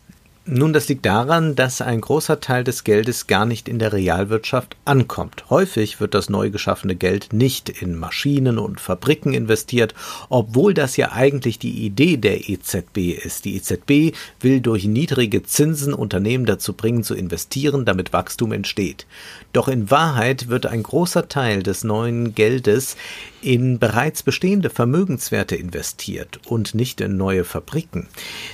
Nun, 0.48 0.72
das 0.72 0.88
liegt 0.88 1.04
daran, 1.04 1.56
dass 1.56 1.80
ein 1.80 2.00
großer 2.00 2.38
Teil 2.38 2.62
des 2.62 2.84
Geldes 2.84 3.26
gar 3.26 3.46
nicht 3.46 3.68
in 3.68 3.80
der 3.80 3.92
Realwirtschaft 3.92 4.76
ankommt. 4.84 5.50
Häufig 5.50 5.98
wird 5.98 6.14
das 6.14 6.30
neu 6.30 6.50
geschaffene 6.50 6.94
Geld 6.94 7.32
nicht 7.32 7.68
in 7.68 7.96
Maschinen 7.96 8.60
und 8.60 8.78
Fabriken 8.78 9.34
investiert, 9.34 9.92
obwohl 10.28 10.72
das 10.72 10.96
ja 10.96 11.10
eigentlich 11.10 11.58
die 11.58 11.84
Idee 11.84 12.16
der 12.16 12.48
EZB 12.48 13.18
ist. 13.24 13.44
Die 13.44 13.56
EZB 13.56 14.16
will 14.38 14.60
durch 14.60 14.84
niedrige 14.84 15.42
Zinsen 15.42 15.92
Unternehmen 15.92 16.46
dazu 16.46 16.74
bringen 16.74 17.02
zu 17.02 17.16
investieren, 17.16 17.84
damit 17.84 18.12
Wachstum 18.12 18.52
entsteht. 18.52 19.04
Doch 19.52 19.66
in 19.66 19.90
Wahrheit 19.90 20.48
wird 20.48 20.66
ein 20.66 20.84
großer 20.84 21.28
Teil 21.28 21.64
des 21.64 21.82
neuen 21.82 22.36
Geldes 22.36 22.96
in 23.42 23.78
bereits 23.78 24.22
bestehende 24.22 24.70
Vermögenswerte 24.70 25.56
investiert 25.56 26.40
und 26.46 26.74
nicht 26.74 27.00
in 27.00 27.16
neue 27.16 27.44
Fabriken. 27.44 28.08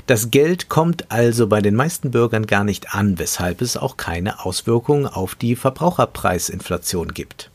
Das 0.07 0.31
Geld 0.31 0.69
kommt 0.69 1.11
also 1.11 1.47
bei 1.47 1.61
den 1.61 1.75
meisten 1.75 2.11
Bürgern 2.11 2.47
gar 2.47 2.65
nicht 2.65 2.95
an, 2.95 3.19
weshalb 3.19 3.63
es 3.63 3.77
auch 3.77 3.97
keine 3.97 4.45
Auswirkungen 4.45 5.07
auf 5.07 5.35
die 5.35 5.57
Verbraucherpreisinflation 5.57 7.15
gibt. 7.15 7.51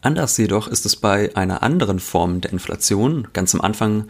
Anders 0.00 0.36
jedoch 0.36 0.66
ist 0.66 0.84
es 0.84 0.96
bei 0.96 1.34
einer 1.36 1.62
anderen 1.62 2.00
Form 2.00 2.40
der 2.40 2.52
Inflation. 2.52 3.28
Ganz 3.32 3.54
am 3.54 3.60
Anfang 3.60 4.08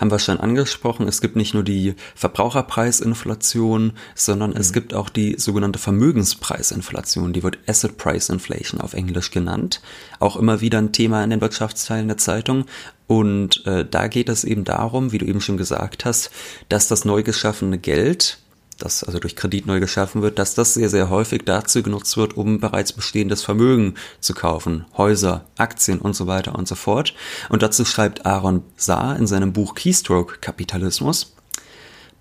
haben 0.00 0.10
wir 0.10 0.18
schon 0.18 0.40
angesprochen, 0.40 1.06
es 1.06 1.20
gibt 1.20 1.36
nicht 1.36 1.52
nur 1.52 1.62
die 1.62 1.94
Verbraucherpreisinflation, 2.14 3.92
sondern 4.14 4.50
mhm. 4.50 4.56
es 4.56 4.72
gibt 4.72 4.94
auch 4.94 5.10
die 5.10 5.36
sogenannte 5.38 5.78
Vermögenspreisinflation, 5.78 7.32
die 7.34 7.42
wird 7.42 7.58
Asset 7.66 7.98
Price 7.98 8.30
Inflation 8.30 8.80
auf 8.80 8.94
Englisch 8.94 9.30
genannt. 9.30 9.82
Auch 10.18 10.36
immer 10.36 10.60
wieder 10.60 10.78
ein 10.78 10.92
Thema 10.92 11.22
in 11.22 11.30
den 11.30 11.40
Wirtschaftsteilen 11.40 12.08
der 12.08 12.16
Zeitung. 12.16 12.64
Und 13.06 13.66
äh, 13.66 13.84
da 13.84 14.06
geht 14.08 14.28
es 14.28 14.44
eben 14.44 14.64
darum, 14.64 15.12
wie 15.12 15.18
du 15.18 15.26
eben 15.26 15.40
schon 15.40 15.56
gesagt 15.56 16.04
hast, 16.04 16.30
dass 16.68 16.88
das 16.88 17.04
neu 17.04 17.22
geschaffene 17.22 17.76
Geld 17.76 18.38
das 18.82 19.04
also 19.04 19.18
durch 19.18 19.36
Kredit 19.36 19.66
neu 19.66 19.80
geschaffen 19.80 20.22
wird, 20.22 20.38
dass 20.38 20.54
das 20.54 20.74
sehr, 20.74 20.88
sehr 20.88 21.10
häufig 21.10 21.42
dazu 21.44 21.82
genutzt 21.82 22.16
wird, 22.16 22.36
um 22.36 22.60
bereits 22.60 22.92
bestehendes 22.92 23.42
Vermögen 23.42 23.94
zu 24.20 24.34
kaufen. 24.34 24.86
Häuser, 24.96 25.44
Aktien 25.56 25.98
und 25.98 26.14
so 26.14 26.26
weiter 26.26 26.54
und 26.56 26.68
so 26.68 26.74
fort. 26.74 27.14
Und 27.48 27.62
dazu 27.62 27.84
schreibt 27.84 28.26
Aaron 28.26 28.62
Saar 28.76 29.16
in 29.16 29.26
seinem 29.26 29.52
Buch 29.52 29.74
Keystroke 29.74 30.38
Kapitalismus, 30.40 31.34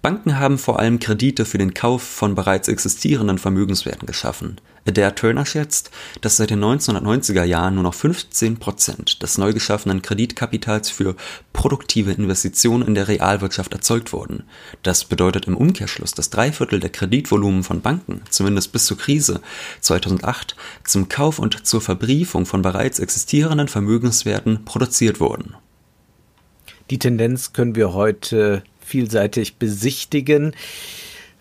Banken 0.01 0.39
haben 0.39 0.57
vor 0.57 0.79
allem 0.79 0.99
Kredite 0.99 1.43
für 1.43 1.57
den 1.57 1.73
Kauf 1.73 2.01
von 2.01 2.33
bereits 2.33 2.69
existierenden 2.69 3.37
Vermögenswerten 3.37 4.05
geschaffen. 4.05 4.61
Adair 4.87 5.13
Turner 5.13 5.45
schätzt, 5.45 5.91
dass 6.21 6.37
seit 6.37 6.51
den 6.51 6.63
1990er 6.63 7.43
Jahren 7.43 7.75
nur 7.75 7.83
noch 7.83 7.93
15 7.93 8.59
Prozent 8.59 9.21
des 9.21 9.37
neu 9.37 9.51
geschaffenen 9.51 10.01
Kreditkapitals 10.01 10.89
für 10.89 11.17
produktive 11.51 12.13
Investitionen 12.13 12.87
in 12.87 12.95
der 12.95 13.09
Realwirtschaft 13.09 13.73
erzeugt 13.73 14.13
wurden. 14.13 14.45
Das 14.83 15.03
bedeutet 15.03 15.47
im 15.47 15.57
Umkehrschluss, 15.57 16.13
dass 16.13 16.29
drei 16.29 16.53
Viertel 16.53 16.79
der 16.79 16.91
Kreditvolumen 16.91 17.63
von 17.63 17.81
Banken, 17.81 18.21
zumindest 18.29 18.71
bis 18.71 18.85
zur 18.85 18.97
Krise 18.97 19.41
2008, 19.81 20.55
zum 20.85 21.09
Kauf 21.09 21.39
und 21.39 21.67
zur 21.67 21.81
Verbriefung 21.81 22.45
von 22.45 22.61
bereits 22.61 22.99
existierenden 22.99 23.67
Vermögenswerten 23.67 24.63
produziert 24.63 25.19
wurden. 25.19 25.55
Die 26.89 26.99
Tendenz 26.99 27.51
können 27.51 27.75
wir 27.75 27.93
heute 27.93 28.63
vielseitig 28.89 29.55
besichtigen. 29.55 30.53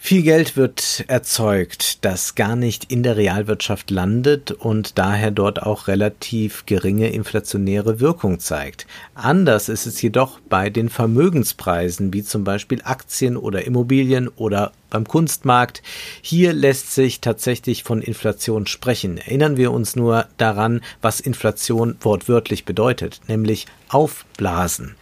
Viel 0.00 0.22
Geld 0.22 0.56
wird 0.56 1.04
erzeugt, 1.08 2.04
das 2.04 2.36
gar 2.36 2.54
nicht 2.54 2.90
in 2.90 3.02
der 3.02 3.16
Realwirtschaft 3.16 3.90
landet 3.90 4.52
und 4.52 4.96
daher 4.96 5.32
dort 5.32 5.64
auch 5.64 5.88
relativ 5.88 6.66
geringe 6.66 7.10
inflationäre 7.10 7.98
Wirkung 7.98 8.38
zeigt. 8.38 8.86
Anders 9.16 9.68
ist 9.68 9.86
es 9.86 10.00
jedoch 10.00 10.38
bei 10.48 10.70
den 10.70 10.88
Vermögenspreisen, 10.88 12.12
wie 12.12 12.22
zum 12.22 12.44
Beispiel 12.44 12.80
Aktien 12.84 13.36
oder 13.36 13.66
Immobilien 13.66 14.28
oder 14.28 14.70
beim 14.90 15.06
Kunstmarkt. 15.06 15.82
Hier 16.22 16.52
lässt 16.52 16.94
sich 16.94 17.20
tatsächlich 17.20 17.82
von 17.82 18.02
Inflation 18.02 18.66
sprechen. 18.66 19.18
Erinnern 19.18 19.56
wir 19.56 19.72
uns 19.72 19.96
nur 19.96 20.26
daran, 20.36 20.80
was 21.02 21.20
Inflation 21.20 21.96
wortwörtlich 22.00 22.64
bedeutet, 22.64 23.20
nämlich 23.28 23.66
aufblasen. 23.88 24.94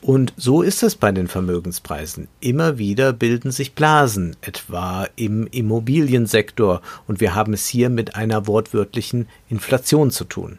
Und 0.00 0.32
so 0.36 0.62
ist 0.62 0.82
es 0.82 0.96
bei 0.96 1.12
den 1.12 1.28
Vermögenspreisen. 1.28 2.28
Immer 2.40 2.78
wieder 2.78 3.12
bilden 3.12 3.52
sich 3.52 3.74
Blasen, 3.74 4.36
etwa 4.40 5.06
im 5.16 5.46
Immobiliensektor, 5.46 6.82
und 7.06 7.20
wir 7.20 7.34
haben 7.34 7.52
es 7.52 7.66
hier 7.66 7.88
mit 7.88 8.16
einer 8.16 8.46
wortwörtlichen 8.46 9.28
Inflation 9.48 10.10
zu 10.10 10.24
tun. 10.24 10.58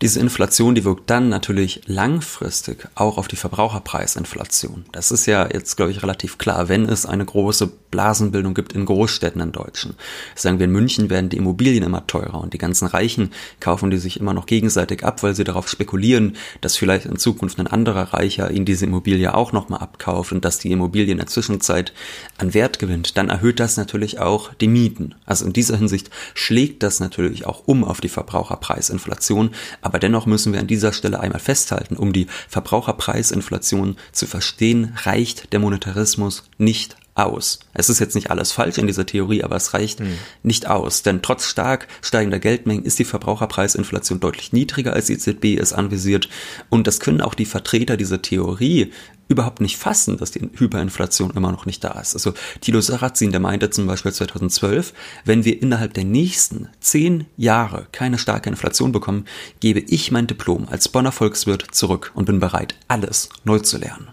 Diese 0.00 0.20
Inflation, 0.20 0.76
die 0.76 0.84
wirkt 0.84 1.10
dann 1.10 1.28
natürlich 1.28 1.80
langfristig 1.86 2.88
auch 2.94 3.18
auf 3.18 3.26
die 3.26 3.34
Verbraucherpreisinflation. 3.34 4.84
Das 4.92 5.10
ist 5.10 5.26
ja 5.26 5.48
jetzt, 5.52 5.76
glaube 5.76 5.90
ich, 5.90 6.04
relativ 6.04 6.38
klar, 6.38 6.68
wenn 6.68 6.84
es 6.88 7.04
eine 7.04 7.24
große 7.24 7.72
Blasenbildung 7.90 8.54
gibt 8.54 8.74
in 8.74 8.84
Großstädten 8.84 9.40
in 9.40 9.50
Deutschen. 9.50 9.94
Sagen 10.36 10.60
wir, 10.60 10.66
in 10.66 10.72
München 10.72 11.10
werden 11.10 11.30
die 11.30 11.36
Immobilien 11.36 11.82
immer 11.82 12.06
teurer 12.06 12.40
und 12.40 12.54
die 12.54 12.58
ganzen 12.58 12.86
Reichen 12.86 13.30
kaufen 13.58 13.90
die 13.90 13.96
sich 13.96 14.20
immer 14.20 14.34
noch 14.34 14.46
gegenseitig 14.46 15.04
ab, 15.04 15.22
weil 15.24 15.34
sie 15.34 15.42
darauf 15.42 15.68
spekulieren, 15.68 16.36
dass 16.60 16.76
vielleicht 16.76 17.06
in 17.06 17.16
Zukunft 17.16 17.58
ein 17.58 17.66
anderer 17.66 18.14
Reicher 18.14 18.52
ihnen 18.52 18.66
diese 18.66 18.84
Immobilie 18.84 19.34
auch 19.34 19.52
nochmal 19.52 19.80
abkauft 19.80 20.30
und 20.30 20.44
dass 20.44 20.58
die 20.58 20.70
Immobilie 20.70 21.10
in 21.10 21.18
der 21.18 21.26
Zwischenzeit 21.26 21.92
an 22.36 22.54
Wert 22.54 22.78
gewinnt. 22.78 23.16
Dann 23.16 23.30
erhöht 23.30 23.58
das 23.58 23.76
natürlich 23.76 24.20
auch 24.20 24.54
die 24.54 24.68
Mieten. 24.68 25.16
Also 25.26 25.44
in 25.44 25.52
dieser 25.52 25.76
Hinsicht 25.76 26.10
schlägt 26.34 26.84
das 26.84 27.00
natürlich 27.00 27.46
auch 27.46 27.62
um 27.66 27.82
auf 27.82 28.00
die 28.00 28.08
Verbraucherpreisinflation 28.08 29.50
aber 29.88 29.98
dennoch 29.98 30.26
müssen 30.26 30.52
wir 30.52 30.60
an 30.60 30.66
dieser 30.66 30.92
Stelle 30.92 31.18
einmal 31.18 31.40
festhalten, 31.40 31.96
um 31.96 32.12
die 32.12 32.26
Verbraucherpreisinflation 32.50 33.96
zu 34.12 34.26
verstehen, 34.26 34.92
reicht 35.02 35.50
der 35.54 35.60
Monetarismus 35.60 36.44
nicht 36.58 36.96
aus. 37.18 37.60
Es 37.74 37.88
ist 37.88 37.98
jetzt 37.98 38.14
nicht 38.14 38.30
alles 38.30 38.52
falsch 38.52 38.78
in 38.78 38.86
dieser 38.86 39.06
Theorie, 39.06 39.42
aber 39.42 39.56
es 39.56 39.74
reicht 39.74 40.00
mhm. 40.00 40.18
nicht 40.42 40.66
aus. 40.68 41.02
Denn 41.02 41.22
trotz 41.22 41.46
stark 41.46 41.88
steigender 42.00 42.38
Geldmengen 42.38 42.84
ist 42.84 42.98
die 42.98 43.04
Verbraucherpreisinflation 43.04 44.20
deutlich 44.20 44.52
niedriger, 44.52 44.92
als 44.92 45.06
die 45.06 45.14
EZB 45.14 45.60
es 45.60 45.72
anvisiert. 45.72 46.28
Und 46.68 46.86
das 46.86 47.00
können 47.00 47.20
auch 47.20 47.34
die 47.34 47.44
Vertreter 47.44 47.96
dieser 47.96 48.22
Theorie 48.22 48.92
überhaupt 49.28 49.60
nicht 49.60 49.76
fassen, 49.76 50.16
dass 50.16 50.30
die 50.30 50.40
Hyperinflation 50.40 51.32
immer 51.32 51.52
noch 51.52 51.66
nicht 51.66 51.84
da 51.84 52.00
ist. 52.00 52.14
Also 52.14 52.32
Thilo 52.60 52.80
Sarrazin, 52.80 53.30
der 53.30 53.40
meinte 53.40 53.70
zum 53.70 53.86
Beispiel 53.86 54.12
2012, 54.12 54.94
wenn 55.24 55.44
wir 55.44 55.60
innerhalb 55.60 55.94
der 55.94 56.04
nächsten 56.04 56.68
zehn 56.80 57.26
Jahre 57.36 57.86
keine 57.92 58.18
starke 58.18 58.48
Inflation 58.48 58.92
bekommen, 58.92 59.26
gebe 59.60 59.80
ich 59.80 60.10
mein 60.10 60.26
Diplom 60.26 60.66
als 60.68 60.88
Bonner 60.88 61.12
Volkswirt 61.12 61.66
zurück 61.72 62.10
und 62.14 62.24
bin 62.24 62.40
bereit, 62.40 62.74
alles 62.88 63.28
neu 63.44 63.58
zu 63.58 63.76
lernen. 63.76 64.08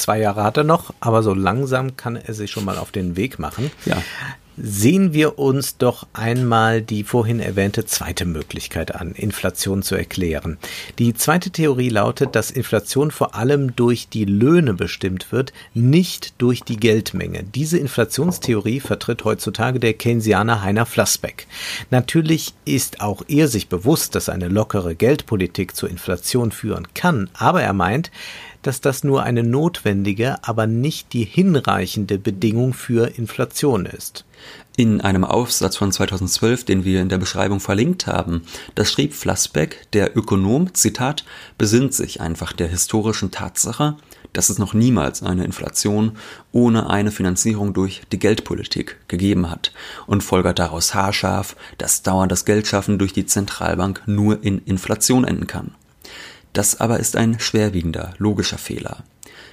Zwei 0.00 0.18
Jahre 0.18 0.44
hat 0.44 0.56
er 0.56 0.64
noch, 0.64 0.94
aber 1.00 1.22
so 1.22 1.34
langsam 1.34 1.94
kann 1.94 2.16
er 2.16 2.32
sich 2.32 2.50
schon 2.50 2.64
mal 2.64 2.78
auf 2.78 2.90
den 2.90 3.16
Weg 3.16 3.38
machen. 3.38 3.70
Ja. 3.84 4.02
Sehen 4.56 5.12
wir 5.12 5.38
uns 5.38 5.76
doch 5.76 6.06
einmal 6.14 6.80
die 6.80 7.04
vorhin 7.04 7.38
erwähnte 7.38 7.84
zweite 7.84 8.24
Möglichkeit 8.24 8.94
an, 8.94 9.12
Inflation 9.12 9.82
zu 9.82 9.94
erklären. 9.94 10.56
Die 10.98 11.12
zweite 11.12 11.50
Theorie 11.50 11.90
lautet, 11.90 12.34
dass 12.34 12.50
Inflation 12.50 13.10
vor 13.10 13.34
allem 13.34 13.76
durch 13.76 14.08
die 14.08 14.24
Löhne 14.24 14.72
bestimmt 14.72 15.32
wird, 15.32 15.52
nicht 15.74 16.32
durch 16.38 16.62
die 16.62 16.78
Geldmenge. 16.78 17.44
Diese 17.44 17.76
Inflationstheorie 17.76 18.80
vertritt 18.80 19.24
heutzutage 19.24 19.80
der 19.80 19.92
Keynesianer 19.92 20.62
Heiner 20.62 20.86
Flassbeck. 20.86 21.46
Natürlich 21.90 22.54
ist 22.64 23.02
auch 23.02 23.22
er 23.28 23.48
sich 23.48 23.68
bewusst, 23.68 24.14
dass 24.14 24.30
eine 24.30 24.48
lockere 24.48 24.94
Geldpolitik 24.94 25.76
zur 25.76 25.90
Inflation 25.90 26.52
führen 26.52 26.88
kann, 26.94 27.28
aber 27.34 27.62
er 27.62 27.74
meint, 27.74 28.10
dass 28.62 28.80
das 28.80 29.04
nur 29.04 29.22
eine 29.22 29.42
notwendige, 29.42 30.42
aber 30.44 30.66
nicht 30.66 31.12
die 31.12 31.24
hinreichende 31.24 32.18
Bedingung 32.18 32.74
für 32.74 33.16
Inflation 33.16 33.86
ist. 33.86 34.24
In 34.76 35.00
einem 35.00 35.24
Aufsatz 35.24 35.76
von 35.76 35.92
2012, 35.92 36.64
den 36.64 36.84
wir 36.84 37.02
in 37.02 37.08
der 37.08 37.18
Beschreibung 37.18 37.60
verlinkt 37.60 38.06
haben, 38.06 38.42
da 38.74 38.84
schrieb 38.84 39.14
Flassbeck, 39.14 39.86
der 39.92 40.16
Ökonom, 40.16 40.72
Zitat, 40.74 41.24
besinnt 41.58 41.92
sich 41.92 42.20
einfach 42.20 42.52
der 42.52 42.68
historischen 42.68 43.30
Tatsache, 43.30 43.96
dass 44.32 44.48
es 44.48 44.58
noch 44.58 44.74
niemals 44.74 45.22
eine 45.22 45.44
Inflation 45.44 46.16
ohne 46.52 46.88
eine 46.88 47.10
Finanzierung 47.10 47.74
durch 47.74 48.02
die 48.12 48.18
Geldpolitik 48.18 48.96
gegeben 49.08 49.50
hat 49.50 49.72
und 50.06 50.22
folgert 50.22 50.58
daraus 50.58 50.94
haarscharf, 50.94 51.56
dass 51.78 52.02
dauernd 52.02 52.32
das 52.32 52.44
Geldschaffen 52.44 52.98
durch 52.98 53.12
die 53.12 53.26
Zentralbank 53.26 54.02
nur 54.06 54.42
in 54.42 54.60
Inflation 54.64 55.24
enden 55.24 55.46
kann. 55.46 55.74
Das 56.52 56.80
aber 56.80 56.98
ist 56.98 57.16
ein 57.16 57.38
schwerwiegender, 57.38 58.14
logischer 58.18 58.58
Fehler. 58.58 59.04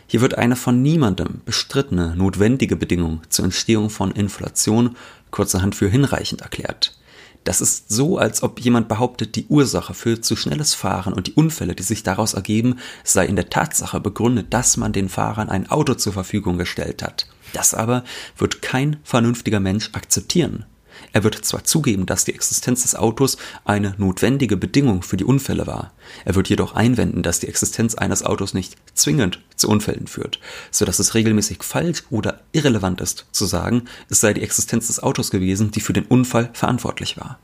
Hier 0.07 0.21
wird 0.21 0.37
eine 0.37 0.55
von 0.55 0.81
niemandem 0.81 1.41
bestrittene, 1.45 2.15
notwendige 2.15 2.75
Bedingung 2.75 3.21
zur 3.29 3.45
Entstehung 3.45 3.89
von 3.89 4.11
Inflation 4.11 4.95
kurzerhand 5.31 5.75
für 5.75 5.89
hinreichend 5.89 6.41
erklärt. 6.41 6.97
Das 7.43 7.61
ist 7.61 7.89
so, 7.89 8.17
als 8.17 8.43
ob 8.43 8.59
jemand 8.59 8.89
behauptet, 8.89 9.35
die 9.35 9.45
Ursache 9.47 9.93
für 9.93 10.19
zu 10.19 10.35
schnelles 10.35 10.73
Fahren 10.73 11.13
und 11.13 11.27
die 11.27 11.33
Unfälle, 11.33 11.75
die 11.75 11.83
sich 11.83 12.03
daraus 12.03 12.33
ergeben, 12.33 12.75
sei 13.05 13.25
in 13.25 13.37
der 13.37 13.49
Tatsache 13.49 14.01
begründet, 14.01 14.47
dass 14.49 14.75
man 14.75 14.91
den 14.91 15.07
Fahrern 15.07 15.47
ein 15.49 15.69
Auto 15.69 15.93
zur 15.93 16.11
Verfügung 16.11 16.57
gestellt 16.57 17.03
hat. 17.03 17.27
Das 17.53 17.73
aber 17.73 18.03
wird 18.37 18.61
kein 18.61 18.97
vernünftiger 19.03 19.61
Mensch 19.61 19.91
akzeptieren. 19.93 20.65
Er 21.13 21.23
wird 21.23 21.45
zwar 21.45 21.63
zugeben, 21.63 22.05
dass 22.05 22.25
die 22.25 22.33
Existenz 22.33 22.83
des 22.83 22.95
Autos 22.95 23.37
eine 23.65 23.95
notwendige 23.97 24.57
Bedingung 24.57 25.01
für 25.01 25.17
die 25.17 25.23
Unfälle 25.23 25.67
war. 25.67 25.93
Er 26.25 26.35
wird 26.35 26.49
jedoch 26.49 26.75
einwenden, 26.75 27.23
dass 27.23 27.39
die 27.39 27.47
Existenz 27.47 27.95
eines 27.95 28.23
Autos 28.23 28.53
nicht 28.53 28.75
zwingend 28.93 29.41
zu 29.55 29.69
Unfällen 29.69 30.07
führt, 30.07 30.39
so 30.71 30.85
dass 30.85 30.99
es 30.99 31.13
regelmäßig 31.13 31.63
falsch 31.63 32.03
oder 32.09 32.41
irrelevant 32.51 33.01
ist, 33.01 33.25
zu 33.31 33.45
sagen, 33.45 33.83
es 34.09 34.21
sei 34.21 34.33
die 34.33 34.43
Existenz 34.43 34.87
des 34.87 35.01
Autos 35.01 35.31
gewesen, 35.31 35.71
die 35.71 35.81
für 35.81 35.93
den 35.93 36.05
Unfall 36.05 36.49
verantwortlich 36.53 37.17
war. 37.17 37.39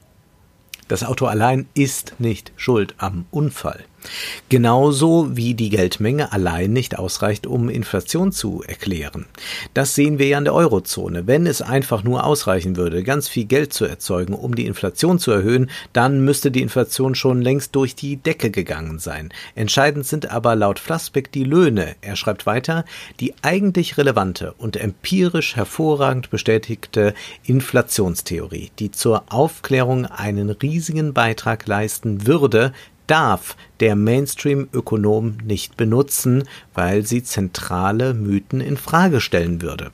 Das 0.88 1.04
Auto 1.04 1.26
allein 1.26 1.68
ist 1.74 2.16
nicht 2.20 2.52
schuld 2.56 2.96
am 2.98 3.26
Unfall. 3.32 3.84
Genauso 4.50 5.36
wie 5.36 5.54
die 5.54 5.70
Geldmenge 5.70 6.32
allein 6.32 6.74
nicht 6.74 6.98
ausreicht, 7.00 7.48
um 7.48 7.70
Inflation 7.70 8.32
zu 8.32 8.64
erklären. 8.66 9.26
Das 9.74 9.96
sehen 9.96 10.20
wir 10.20 10.28
ja 10.28 10.38
in 10.38 10.44
der 10.44 10.54
Eurozone. 10.54 11.28
Wenn 11.28 11.48
es 11.48 11.62
einfach 11.62 12.04
nur 12.04 12.26
ausreichen 12.26 12.76
würde, 12.76 13.04
ganz 13.04 13.28
viel 13.28 13.46
Geld 13.46 13.74
zu 13.74 13.86
erzeugen, 13.86 14.34
um 14.34 14.56
die 14.56 14.66
Inflation 14.66 15.20
zu 15.20 15.32
erhöhen, 15.32 15.70
dann 15.94 16.24
müsste 16.24 16.52
die 16.52 16.62
Inflation 16.62 17.16
schon 17.16 17.42
längst 17.42 17.76
durch 17.76 17.96
die 17.96 18.18
Decke 18.18 18.52
gegangen 18.52 19.00
sein. 19.00 19.30
Entscheidend 19.56 20.06
sind 20.06 20.30
aber 20.30 20.56
laut 20.56 20.80
Flassbeck 20.80 21.32
die 21.32 21.44
Löhne. 21.44 21.96
Er 22.02 22.16
schreibt 22.16 22.46
weiter, 22.46 22.86
die 23.20 23.34
eigentlich 23.42 23.98
relevante 23.98 24.54
und 24.54 24.78
empirisch 24.78 25.56
hervorragend 25.56 26.30
bestätigte 26.30 27.14
Inflationstheorie, 27.46 28.72
die 28.80 28.92
zur 28.92 29.24
Aufklärung 29.30 30.06
einen 30.06 30.50
riesigen 30.50 31.14
Beitrag 31.14 31.68
leisten 31.68 32.28
würde, 32.28 32.74
darf 33.08 33.56
der 33.80 33.96
Mainstream-Ökonom 33.96 35.40
nicht 35.44 35.76
benutzen, 35.76 36.46
weil 36.74 37.06
sie 37.06 37.22
zentrale 37.22 38.14
Mythen 38.14 38.62
in 38.62 38.78
Frage 38.78 39.20
stellen 39.20 39.62
würde. 39.62 39.92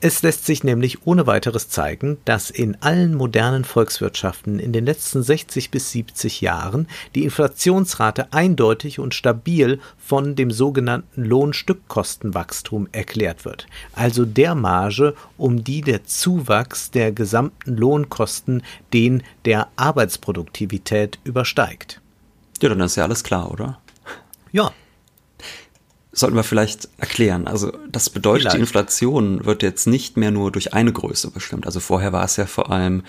Es 0.00 0.22
lässt 0.22 0.46
sich 0.46 0.64
nämlich 0.64 1.06
ohne 1.06 1.28
weiteres 1.28 1.68
zeigen, 1.68 2.18
dass 2.24 2.50
in 2.50 2.76
allen 2.80 3.14
modernen 3.14 3.64
Volkswirtschaften 3.64 4.58
in 4.58 4.72
den 4.72 4.84
letzten 4.84 5.22
60 5.22 5.70
bis 5.70 5.92
70 5.92 6.40
Jahren 6.40 6.88
die 7.14 7.22
Inflationsrate 7.22 8.32
eindeutig 8.32 8.98
und 8.98 9.14
stabil 9.14 9.78
von 9.96 10.34
dem 10.34 10.50
sogenannten 10.50 11.24
Lohnstückkostenwachstum 11.24 12.88
erklärt 12.90 13.44
wird, 13.44 13.68
also 13.92 14.24
der 14.24 14.56
Marge, 14.56 15.14
um 15.36 15.62
die 15.62 15.82
der 15.82 16.04
Zuwachs 16.04 16.90
der 16.90 17.12
gesamten 17.12 17.76
Lohnkosten 17.76 18.62
den 18.92 19.22
der 19.44 19.68
Arbeitsproduktivität 19.76 21.20
übersteigt. 21.22 21.99
Ja, 22.62 22.68
dann 22.68 22.80
ist 22.80 22.96
ja 22.96 23.04
alles 23.04 23.24
klar, 23.24 23.50
oder? 23.50 23.80
Ja. 24.52 24.72
Sollten 26.12 26.36
wir 26.36 26.42
vielleicht 26.42 26.88
erklären. 26.98 27.46
Also 27.46 27.72
das 27.90 28.10
bedeutet, 28.10 28.42
vielleicht. 28.42 28.56
die 28.56 28.60
Inflation 28.60 29.44
wird 29.44 29.62
jetzt 29.62 29.86
nicht 29.86 30.16
mehr 30.16 30.30
nur 30.30 30.50
durch 30.50 30.74
eine 30.74 30.92
Größe 30.92 31.30
bestimmt. 31.30 31.66
Also 31.66 31.80
vorher 31.80 32.12
war 32.12 32.24
es 32.24 32.36
ja 32.36 32.46
vor 32.46 32.70
allem 32.70 33.04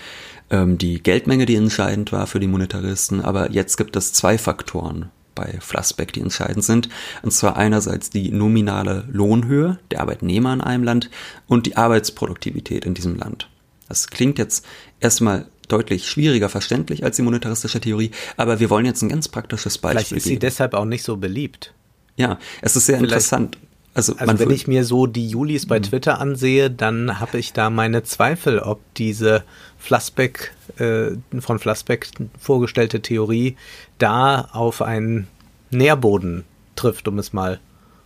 ähm, 0.50 0.78
die 0.78 1.02
Geldmenge, 1.02 1.44
die 1.46 1.56
entscheidend 1.56 2.12
war 2.12 2.26
für 2.26 2.40
die 2.40 2.46
Monetaristen, 2.46 3.20
aber 3.20 3.50
jetzt 3.50 3.76
gibt 3.76 3.96
es 3.96 4.12
zwei 4.12 4.38
Faktoren 4.38 5.10
bei 5.34 5.58
Flassbeck, 5.60 6.12
die 6.12 6.20
entscheidend 6.20 6.64
sind. 6.64 6.88
Und 7.22 7.32
zwar 7.32 7.56
einerseits 7.56 8.10
die 8.10 8.30
nominale 8.30 9.04
Lohnhöhe 9.10 9.78
der 9.90 10.00
Arbeitnehmer 10.00 10.52
in 10.52 10.60
einem 10.60 10.84
Land 10.84 11.10
und 11.46 11.66
die 11.66 11.76
Arbeitsproduktivität 11.76 12.84
in 12.84 12.94
diesem 12.94 13.16
Land. 13.16 13.48
Das 13.88 14.08
klingt 14.08 14.38
jetzt 14.38 14.64
erstmal 15.00 15.46
deutlich 15.72 16.08
schwieriger 16.08 16.48
verständlich 16.48 17.04
als 17.04 17.16
die 17.16 17.22
monetaristische 17.22 17.80
Theorie, 17.80 18.10
aber 18.36 18.60
wir 18.60 18.70
wollen 18.70 18.86
jetzt 18.86 19.02
ein 19.02 19.08
ganz 19.08 19.28
praktisches 19.28 19.78
Beispiel 19.78 20.04
Vielleicht 20.04 20.12
ist 20.12 20.24
sie 20.24 20.38
deshalb 20.38 20.74
auch 20.74 20.84
nicht 20.84 21.02
so 21.02 21.16
beliebt. 21.16 21.72
Ja, 22.16 22.38
es 22.60 22.76
ist 22.76 22.86
sehr 22.86 22.98
Vielleicht, 22.98 23.12
interessant. 23.12 23.58
Also, 23.94 24.14
also 24.16 24.38
wenn 24.38 24.50
ich 24.50 24.66
mir 24.66 24.84
so 24.84 25.06
die 25.06 25.28
Julis 25.28 25.66
bei 25.66 25.78
mhm. 25.78 25.84
Twitter 25.84 26.20
ansehe, 26.20 26.70
dann 26.70 27.20
habe 27.20 27.38
ich 27.38 27.52
da 27.52 27.70
meine 27.70 28.02
Zweifel, 28.02 28.58
ob 28.58 28.80
diese 28.94 29.44
Flassbeck, 29.78 30.54
äh, 30.78 31.10
von 31.40 31.58
Flassbeck 31.58 32.08
vorgestellte 32.38 33.00
Theorie 33.00 33.56
da 33.98 34.48
auf 34.52 34.80
einen 34.80 35.26
Nährboden 35.70 36.44
trifft, 36.76 37.08
um 37.08 37.18
es 37.18 37.32
mal 37.32 37.60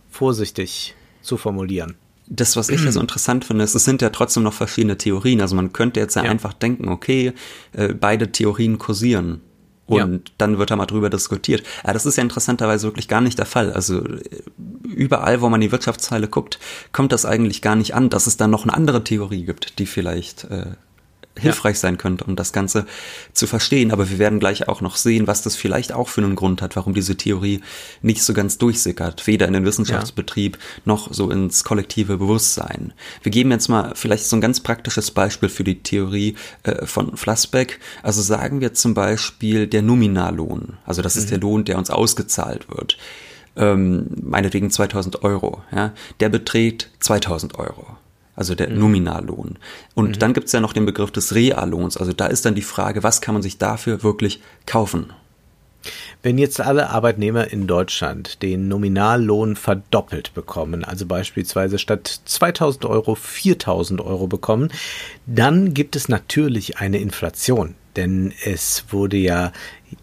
vorsichtig 0.09 0.95
zu 1.21 1.37
formulieren 1.37 1.95
das, 2.29 2.55
was 2.55 2.69
ich 2.69 2.83
ja 2.83 2.91
so 2.91 2.99
interessant 3.01 3.45
finde, 3.45 3.63
ist, 3.63 3.75
es 3.75 3.85
sind 3.85 4.01
ja 4.01 4.09
trotzdem 4.09 4.43
noch 4.43 4.53
verschiedene 4.53 4.97
Theorien. 4.97 5.41
Also 5.41 5.55
man 5.55 5.73
könnte 5.73 5.99
jetzt 5.99 6.15
ja, 6.15 6.23
ja. 6.23 6.31
einfach 6.31 6.53
denken, 6.53 6.89
okay, 6.89 7.33
äh, 7.73 7.93
beide 7.93 8.31
Theorien 8.31 8.77
kursieren. 8.77 9.41
Und 9.85 10.27
ja. 10.27 10.33
dann 10.37 10.57
wird 10.57 10.69
da 10.69 10.75
mal 10.75 10.85
drüber 10.85 11.09
diskutiert. 11.09 11.63
Aber 11.83 11.93
das 11.93 12.05
ist 12.05 12.17
ja 12.17 12.23
interessanterweise 12.23 12.87
wirklich 12.87 13.07
gar 13.07 13.21
nicht 13.21 13.39
der 13.39 13.45
Fall. 13.45 13.71
Also 13.71 14.03
äh, 14.03 14.43
überall, 14.83 15.41
wo 15.41 15.47
man 15.47 15.61
die 15.61 15.71
Wirtschaftszeile 15.71 16.27
guckt, 16.27 16.59
kommt 16.91 17.13
das 17.13 17.25
eigentlich 17.25 17.61
gar 17.61 17.77
nicht 17.77 17.95
an, 17.95 18.09
dass 18.09 18.27
es 18.27 18.35
dann 18.35 18.51
noch 18.51 18.63
eine 18.63 18.73
andere 18.73 19.03
Theorie 19.03 19.45
gibt, 19.45 19.79
die 19.79 19.85
vielleicht 19.85 20.43
äh, 20.45 20.71
hilfreich 21.37 21.75
ja. 21.77 21.81
sein 21.81 21.97
könnte, 21.97 22.23
um 22.23 22.35
das 22.35 22.53
Ganze 22.53 22.85
zu 23.33 23.47
verstehen. 23.47 23.91
Aber 23.91 24.09
wir 24.09 24.19
werden 24.19 24.39
gleich 24.39 24.67
auch 24.67 24.81
noch 24.81 24.95
sehen, 24.95 25.27
was 25.27 25.41
das 25.41 25.55
vielleicht 25.55 25.93
auch 25.93 26.07
für 26.07 26.21
einen 26.21 26.35
Grund 26.35 26.61
hat, 26.61 26.75
warum 26.75 26.93
diese 26.93 27.15
Theorie 27.15 27.61
nicht 28.01 28.23
so 28.23 28.33
ganz 28.33 28.57
durchsickert, 28.57 29.27
weder 29.27 29.47
in 29.47 29.53
den 29.53 29.65
Wissenschaftsbetrieb 29.65 30.57
ja. 30.57 30.81
noch 30.85 31.13
so 31.13 31.29
ins 31.29 31.63
kollektive 31.63 32.17
Bewusstsein. 32.17 32.93
Wir 33.23 33.31
geben 33.31 33.51
jetzt 33.51 33.67
mal 33.67 33.93
vielleicht 33.95 34.25
so 34.25 34.35
ein 34.35 34.41
ganz 34.41 34.59
praktisches 34.59 35.11
Beispiel 35.11 35.49
für 35.49 35.63
die 35.63 35.81
Theorie 35.81 36.35
äh, 36.63 36.85
von 36.85 37.17
Flassbeck. 37.17 37.79
Also 38.03 38.21
sagen 38.21 38.61
wir 38.61 38.73
zum 38.73 38.93
Beispiel 38.93 39.67
der 39.67 39.81
Nominallohn. 39.81 40.77
Also 40.85 41.01
das 41.01 41.15
mhm. 41.15 41.21
ist 41.21 41.31
der 41.31 41.39
Lohn, 41.39 41.65
der 41.65 41.77
uns 41.77 41.89
ausgezahlt 41.89 42.67
wird. 42.69 42.97
Ähm, 43.55 44.07
meinetwegen 44.21 44.69
2000 44.69 45.23
Euro. 45.23 45.63
Ja, 45.75 45.93
der 46.19 46.29
beträgt 46.29 46.91
2000 46.99 47.57
Euro 47.57 47.96
also 48.37 48.55
der 48.55 48.69
mhm. 48.69 48.79
Nominallohn. 48.79 49.57
Und 49.95 50.11
mhm. 50.11 50.19
dann 50.19 50.33
gibt 50.33 50.47
es 50.47 50.53
ja 50.53 50.61
noch 50.61 50.71
den 50.71 50.85
Begriff 50.85 51.11
des 51.11 51.35
Reallohns. 51.35 51.97
Also 51.97 52.13
da 52.13 52.27
ist 52.27 52.45
dann 52.45 52.55
die 52.55 52.61
Frage, 52.61 53.03
was 53.03 53.19
kann 53.19 53.33
man 53.33 53.41
sich 53.41 53.57
dafür 53.57 54.03
wirklich 54.03 54.39
kaufen? 54.65 55.11
Wenn 56.21 56.37
jetzt 56.37 56.59
alle 56.59 56.89
Arbeitnehmer 56.89 57.51
in 57.51 57.67
Deutschland 57.67 58.41
den 58.41 58.67
Nominallohn 58.67 59.55
verdoppelt 59.55 60.33
bekommen, 60.33 60.83
also 60.83 61.05
beispielsweise 61.05 61.79
statt 61.79 62.21
2000 62.25 62.85
Euro 62.85 63.15
4000 63.15 64.01
Euro 64.01 64.27
bekommen, 64.27 64.69
dann 65.25 65.73
gibt 65.73 65.95
es 65.95 66.09
natürlich 66.09 66.77
eine 66.77 66.99
Inflation. 66.99 67.75
Denn 67.95 68.33
es 68.43 68.85
wurde 68.89 69.17
ja 69.17 69.51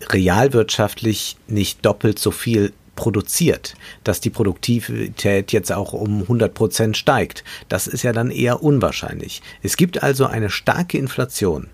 realwirtschaftlich 0.09 1.37
nicht 1.47 1.85
doppelt 1.85 2.18
so 2.18 2.31
viel 2.31 2.73
produziert, 2.96 3.74
dass 4.04 4.20
die 4.20 4.30
Produktivität 4.30 5.52
jetzt 5.52 5.72
auch 5.72 5.92
um 5.92 6.22
100 6.22 6.54
Prozent 6.54 6.96
steigt. 6.96 7.44
Das 7.68 7.87
ist 7.87 8.02
ja 8.02 8.12
dann 8.12 8.30
eher 8.30 8.62
unwahrscheinlich. 8.62 9.42
Es 9.62 9.76
gibt 9.76 10.02
also 10.02 10.26
eine 10.26 10.50
starke 10.50 10.98
Inflation. 10.98 11.68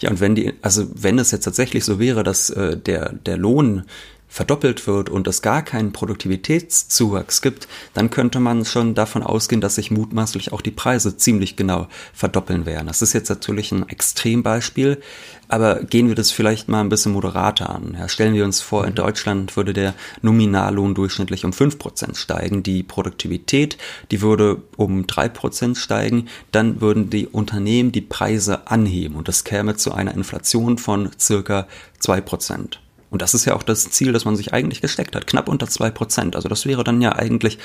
Ja, 0.00 0.10
und 0.10 0.20
wenn 0.20 0.34
die, 0.34 0.54
also 0.62 0.86
wenn 0.94 1.18
es 1.18 1.30
jetzt 1.30 1.44
tatsächlich 1.44 1.84
so 1.84 1.98
wäre, 1.98 2.22
dass 2.22 2.50
äh, 2.50 2.76
der, 2.76 3.12
der 3.12 3.36
Lohn 3.36 3.84
verdoppelt 4.30 4.86
wird 4.86 5.10
und 5.10 5.26
es 5.26 5.42
gar 5.42 5.62
keinen 5.62 5.92
Produktivitätszuwachs 5.92 7.42
gibt, 7.42 7.66
dann 7.94 8.10
könnte 8.10 8.38
man 8.38 8.64
schon 8.64 8.94
davon 8.94 9.24
ausgehen, 9.24 9.60
dass 9.60 9.74
sich 9.74 9.90
mutmaßlich 9.90 10.52
auch 10.52 10.62
die 10.62 10.70
Preise 10.70 11.16
ziemlich 11.16 11.56
genau 11.56 11.88
verdoppeln 12.14 12.64
werden. 12.64 12.86
Das 12.86 13.02
ist 13.02 13.12
jetzt 13.12 13.28
natürlich 13.28 13.72
ein 13.72 13.88
Extrembeispiel, 13.88 15.02
aber 15.48 15.82
gehen 15.82 16.06
wir 16.06 16.14
das 16.14 16.30
vielleicht 16.30 16.68
mal 16.68 16.80
ein 16.80 16.88
bisschen 16.88 17.12
moderater 17.12 17.70
an. 17.70 17.96
Ja, 17.98 18.08
stellen 18.08 18.34
wir 18.34 18.44
uns 18.44 18.60
vor, 18.60 18.86
in 18.86 18.94
Deutschland 18.94 19.56
würde 19.56 19.72
der 19.72 19.94
Nominallohn 20.22 20.94
durchschnittlich 20.94 21.44
um 21.44 21.52
fünf 21.52 21.76
Prozent 21.78 22.16
steigen, 22.16 22.62
die 22.62 22.84
Produktivität, 22.84 23.78
die 24.12 24.22
würde 24.22 24.62
um 24.76 25.08
drei 25.08 25.28
Prozent 25.28 25.76
steigen, 25.76 26.28
dann 26.52 26.80
würden 26.80 27.10
die 27.10 27.26
Unternehmen 27.26 27.90
die 27.90 28.00
Preise 28.00 28.68
anheben 28.68 29.16
und 29.16 29.26
das 29.26 29.42
käme 29.42 29.74
zu 29.74 29.92
einer 29.92 30.14
Inflation 30.14 30.78
von 30.78 31.10
circa 31.18 31.66
zwei 31.98 32.20
Prozent. 32.20 32.80
Und 33.10 33.22
das 33.22 33.34
ist 33.34 33.44
ja 33.44 33.54
auch 33.54 33.64
das 33.64 33.90
Ziel, 33.90 34.12
das 34.12 34.24
man 34.24 34.36
sich 34.36 34.52
eigentlich 34.52 34.80
gesteckt 34.80 35.16
hat, 35.16 35.26
knapp 35.26 35.48
unter 35.48 35.68
zwei 35.68 35.90
Prozent. 35.90 36.36
Also 36.36 36.48
das 36.48 36.64
wäre 36.64 36.84
dann 36.84 37.02
ja 37.02 37.16
eigentlich 37.16 37.58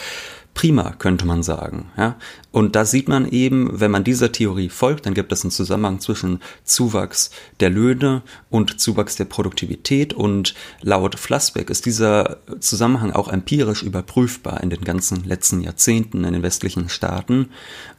prima, 0.56 0.94
könnte 0.98 1.28
man 1.28 1.44
sagen. 1.44 1.92
Ja? 1.98 2.16
Und 2.52 2.76
da 2.76 2.86
sieht 2.86 3.08
man 3.08 3.30
eben, 3.30 3.80
wenn 3.80 3.92
man 3.92 4.04
dieser 4.04 4.32
Theorie 4.32 4.70
folgt, 4.70 5.06
dann 5.06 5.14
gibt 5.14 5.32
es 5.32 5.44
einen 5.44 5.52
Zusammenhang 5.52 6.00
zwischen 6.00 6.42
Zuwachs 6.64 7.30
der 7.60 7.70
Löhne 7.70 8.24
und 8.50 8.80
Zuwachs 8.80 9.18
der 9.18 9.26
Produktivität. 9.26 10.14
Und 10.14 10.56
laut 10.82 11.20
Flassbeck 11.20 11.70
ist 11.70 11.86
dieser 11.86 12.38
Zusammenhang 12.60 13.12
auch 13.12 13.28
empirisch 13.28 13.84
überprüfbar 13.84 14.64
in 14.64 14.72
den 14.72 14.82
ganzen 14.82 15.26
letzten 15.26 15.62
Jahrzehnten 15.62 16.24
in 16.24 16.34
den 16.34 16.44
westlichen 16.44 16.90
Staaten. 16.90 17.50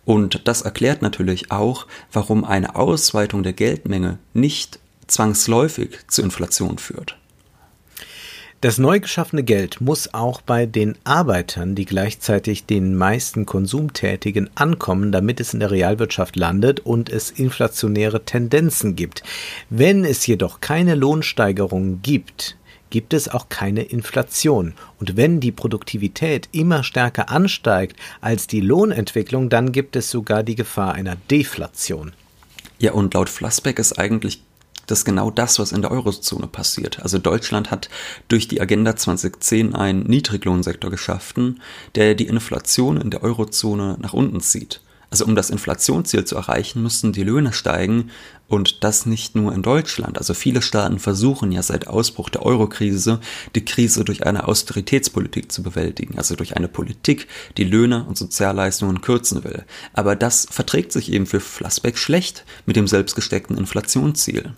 Und 0.05 0.49
das 0.49 0.63
erklärt 0.63 1.03
natürlich 1.03 1.53
auch, 1.53 1.87
warum 2.11 2.45
eine 2.45 2.75
Ausweitung 2.75 3.45
der 3.45 3.53
Geldmenge 3.53 4.19
nicht 4.35 4.81
zwangsläufig 5.07 5.99
zu 6.09 6.23
Inflation 6.23 6.79
führt. 6.79 7.17
Das 8.67 8.79
neu 8.79 8.99
geschaffene 8.99 9.45
Geld 9.45 9.81
muss 9.81 10.13
auch 10.13 10.41
bei 10.41 10.67
den 10.67 10.99
Arbeitern, 11.05 11.77
die 11.77 11.85
gleichzeitig 11.85 12.67
den 12.67 12.97
meisten 12.97 13.47
Konsumtätigen, 13.47 14.51
ankommen, 14.57 15.13
damit 15.13 15.39
es 15.39 15.55
in 15.55 15.61
der 15.61 15.71
Realwirtschaft 15.71 16.35
landet 16.35 16.81
und 16.81 17.09
es 17.09 17.31
inflationäre 17.31 18.25
Tendenzen 18.25 18.97
gibt. 18.97 19.23
Wenn 19.71 20.05
es 20.05 20.27
jedoch 20.27 20.59
keine 20.59 20.97
Lohnsteigerung 20.97 22.03
gibt, 22.03 22.57
gibt 22.91 23.15
es 23.15 23.29
auch 23.29 23.49
keine 23.49 23.83
Inflation. 23.83 24.75
Und 24.99 25.17
wenn 25.17 25.39
die 25.39 25.53
Produktivität 25.53 26.49
immer 26.51 26.83
stärker 26.83 27.31
ansteigt 27.31 27.95
als 28.21 28.49
die 28.49 28.61
Lohnentwicklung, 28.61 29.49
dann 29.49 29.71
gibt 29.71 29.95
es 29.95 30.11
sogar 30.11 30.43
die 30.43 30.57
Gefahr 30.57 30.93
einer 30.95 31.15
Deflation. 31.31 32.15
Ja, 32.81 32.95
und 32.95 33.15
laut 33.15 33.29
Flassbeck 33.29 33.79
ist 33.79 33.97
eigentlich 33.97 34.43
das 34.87 35.05
genau 35.05 35.31
das, 35.31 35.59
was 35.59 35.73
in 35.73 35.83
der 35.83 35.91
Eurozone 35.91 36.47
passiert. 36.47 37.01
Also 37.03 37.19
Deutschland 37.19 37.71
hat 37.71 37.89
durch 38.29 38.49
die 38.49 38.61
Agenda 38.61 38.97
2010 38.97 39.75
einen 39.75 40.05
Niedriglohnsektor 40.05 40.91
geschaffen, 40.91 41.61
der 41.95 42.15
die 42.15 42.27
Inflation 42.27 43.01
in 43.01 43.11
der 43.11 43.23
Eurozone 43.23 43.97
nach 44.01 44.13
unten 44.13 44.41
zieht. 44.41 44.81
Also 45.11 45.25
um 45.25 45.37
das 45.37 45.51
Inflationsziel 45.51 46.25
zu 46.25 46.37
erreichen, 46.37 46.83
müssen 46.83 47.13
die 47.13 47.23
Löhne 47.23 47.53
steigen 47.53 48.11
und 48.49 48.83
das 48.83 49.07
nicht 49.07 49.37
nur 49.37 49.55
in 49.55 49.63
Deutschland. 49.63 50.19
Also 50.19 50.35
viele 50.35 50.63
Staaten 50.63 50.99
versuchen 50.99 51.53
ja 51.53 51.63
seit 51.63 51.87
Ausbruch 51.87 52.29
der 52.29 52.45
Eurokrise 52.45 53.21
die 53.55 53.65
Krise 53.65 54.05
durch 54.05 54.27
eine 54.27 54.49
Austeritätspolitik 54.49 55.53
zu 55.53 55.63
bewältigen, 55.63 56.19
also 56.19 56.35
durch 56.35 56.57
eine 56.57 56.69
Politik, 56.69 57.29
die 57.57 57.65
Löhne 57.65 58.05
und 58.05 58.19
Sozialleistungen 58.19 59.01
kürzen 59.01 59.45
will. 59.45 59.65
Aber 59.93 60.17
das 60.17 60.47
verträgt 60.51 60.93
sich 60.93 61.13
eben 61.13 61.27
für 61.27 61.41
Flassbeck 61.41 61.99
schlecht 61.99 62.45
mit 62.67 62.77
dem 62.77 62.89
selbstgesteckten 62.89 63.57
Inflationsziel. 63.57 64.55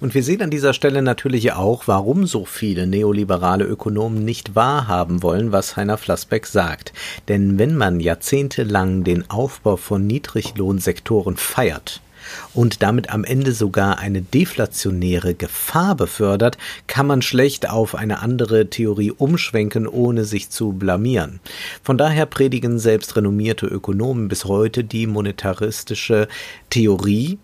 Und 0.00 0.14
wir 0.14 0.22
sehen 0.22 0.42
an 0.42 0.50
dieser 0.50 0.72
Stelle 0.72 1.02
natürlich 1.02 1.52
auch, 1.52 1.86
warum 1.86 2.26
so 2.26 2.44
viele 2.44 2.86
neoliberale 2.86 3.64
Ökonomen 3.64 4.24
nicht 4.24 4.54
wahrhaben 4.54 5.22
wollen, 5.22 5.52
was 5.52 5.76
Heiner 5.76 5.98
Flassbeck 5.98 6.46
sagt. 6.46 6.92
Denn 7.28 7.58
wenn 7.58 7.76
man 7.76 8.00
jahrzehntelang 8.00 9.04
den 9.04 9.30
Aufbau 9.30 9.76
von 9.76 10.06
Niedriglohnsektoren 10.06 11.36
feiert, 11.36 12.00
und 12.54 12.82
damit 12.82 13.10
am 13.10 13.24
Ende 13.24 13.52
sogar 13.52 13.98
eine 13.98 14.22
deflationäre 14.22 15.34
Gefahr 15.34 15.94
befördert, 15.94 16.58
kann 16.86 17.06
man 17.06 17.22
schlecht 17.22 17.68
auf 17.68 17.94
eine 17.94 18.20
andere 18.20 18.68
Theorie 18.68 19.10
umschwenken, 19.10 19.86
ohne 19.86 20.24
sich 20.24 20.50
zu 20.50 20.72
blamieren. 20.72 21.40
Von 21.82 21.98
daher 21.98 22.26
predigen 22.26 22.78
selbst 22.78 23.16
renommierte 23.16 23.66
Ökonomen 23.66 24.28
bis 24.28 24.44
heute 24.44 24.84
die 24.84 25.06
monetaristische 25.06 26.28
Theorie, 26.70 27.38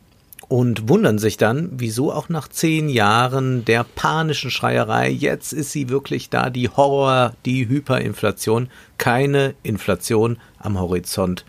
und 0.48 0.88
wundern 0.88 1.18
sich 1.18 1.36
dann, 1.36 1.70
wieso 1.72 2.10
auch 2.12 2.30
nach 2.30 2.48
zehn 2.48 2.88
Jahren 2.88 3.64
der 3.66 3.84
panischen 3.84 4.50
Schreierei, 4.50 5.10
jetzt 5.10 5.52
ist 5.52 5.72
sie 5.72 5.90
wirklich 5.90 6.30
da, 6.30 6.48
die 6.48 6.70
Horror, 6.70 7.34
die 7.44 7.68
Hyperinflation, 7.68 8.70
keine 8.96 9.54
Inflation 9.62 10.38
am 10.58 10.78
Horizont 10.78 11.44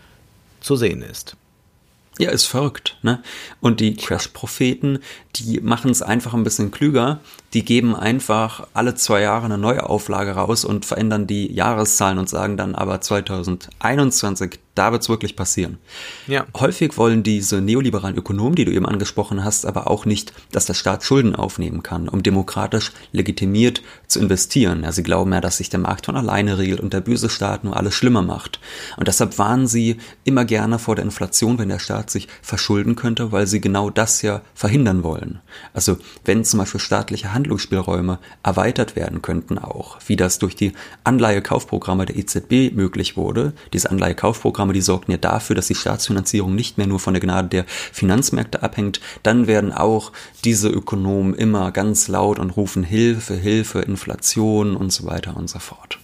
zu 0.60 0.76
sehen 0.76 1.02
ist. 1.02 1.36
Ja, 2.18 2.30
ist 2.30 2.44
verrückt, 2.44 2.98
ne? 3.00 3.22
Und 3.60 3.80
die 3.80 3.96
Crash-Propheten, 3.96 4.98
die 5.36 5.60
machen 5.60 5.90
es 5.90 6.02
einfach 6.02 6.34
ein 6.34 6.44
bisschen 6.44 6.70
klüger. 6.70 7.20
Die 7.54 7.64
geben 7.64 7.94
einfach 7.94 8.66
alle 8.74 8.94
zwei 8.94 9.22
Jahre 9.22 9.44
eine 9.44 9.58
neue 9.58 9.88
Auflage 9.88 10.32
raus 10.32 10.64
und 10.64 10.84
verändern 10.84 11.26
die 11.26 11.52
Jahreszahlen 11.52 12.18
und 12.18 12.28
sagen 12.28 12.56
dann 12.56 12.74
aber 12.74 13.00
2021 13.00 14.58
da 14.80 14.92
wird 14.92 15.02
es 15.02 15.10
wirklich 15.10 15.36
passieren. 15.36 15.76
Ja. 16.26 16.46
Häufig 16.58 16.96
wollen 16.96 17.22
diese 17.22 17.60
neoliberalen 17.60 18.16
Ökonomen, 18.16 18.54
die 18.54 18.64
du 18.64 18.72
eben 18.72 18.86
angesprochen 18.86 19.44
hast, 19.44 19.66
aber 19.66 19.90
auch 19.90 20.06
nicht, 20.06 20.32
dass 20.52 20.64
der 20.64 20.72
Staat 20.72 21.04
Schulden 21.04 21.36
aufnehmen 21.36 21.82
kann, 21.82 22.08
um 22.08 22.22
demokratisch 22.22 22.92
legitimiert 23.12 23.82
zu 24.06 24.20
investieren. 24.20 24.84
Ja, 24.84 24.92
sie 24.92 25.02
glauben 25.02 25.34
ja, 25.34 25.42
dass 25.42 25.58
sich 25.58 25.68
der 25.68 25.80
Markt 25.80 26.06
von 26.06 26.16
alleine 26.16 26.56
regelt 26.56 26.80
und 26.80 26.94
der 26.94 27.02
böse 27.02 27.28
Staat 27.28 27.62
nur 27.62 27.76
alles 27.76 27.94
schlimmer 27.94 28.22
macht. 28.22 28.58
Und 28.96 29.06
deshalb 29.06 29.38
warnen 29.38 29.66
sie 29.66 29.98
immer 30.24 30.46
gerne 30.46 30.78
vor 30.78 30.96
der 30.96 31.04
Inflation, 31.04 31.58
wenn 31.58 31.68
der 31.68 31.78
Staat 31.78 32.08
sich 32.08 32.28
verschulden 32.40 32.96
könnte, 32.96 33.32
weil 33.32 33.46
sie 33.46 33.60
genau 33.60 33.90
das 33.90 34.22
ja 34.22 34.40
verhindern 34.54 35.02
wollen. 35.02 35.19
Also 35.72 35.98
wenn 36.24 36.44
zum 36.44 36.58
Beispiel 36.58 36.80
staatliche 36.80 37.32
Handlungsspielräume 37.32 38.18
erweitert 38.42 38.96
werden 38.96 39.22
könnten 39.22 39.58
auch, 39.58 39.98
wie 40.06 40.16
das 40.16 40.38
durch 40.38 40.56
die 40.56 40.72
Anleihekaufprogramme 41.04 42.06
der 42.06 42.16
EZB 42.16 42.74
möglich 42.74 43.16
wurde, 43.16 43.52
diese 43.72 43.90
Anleihekaufprogramme 43.90 44.72
die 44.72 44.80
sorgten 44.80 45.12
ja 45.12 45.18
dafür, 45.18 45.56
dass 45.56 45.66
die 45.66 45.74
Staatsfinanzierung 45.74 46.54
nicht 46.54 46.78
mehr 46.78 46.86
nur 46.86 47.00
von 47.00 47.14
der 47.14 47.20
Gnade 47.20 47.48
der 47.48 47.64
Finanzmärkte 47.66 48.62
abhängt. 48.62 49.00
Dann 49.22 49.46
werden 49.46 49.72
auch 49.72 50.12
diese 50.44 50.68
Ökonomen 50.68 51.34
immer 51.34 51.70
ganz 51.72 52.08
laut 52.08 52.38
und 52.38 52.50
rufen 52.50 52.82
Hilfe, 52.82 53.34
Hilfe, 53.34 53.80
Inflation 53.80 54.76
und 54.76 54.92
so 54.92 55.06
weiter 55.06 55.36
und 55.36 55.48
so 55.48 55.58
fort. 55.58 55.98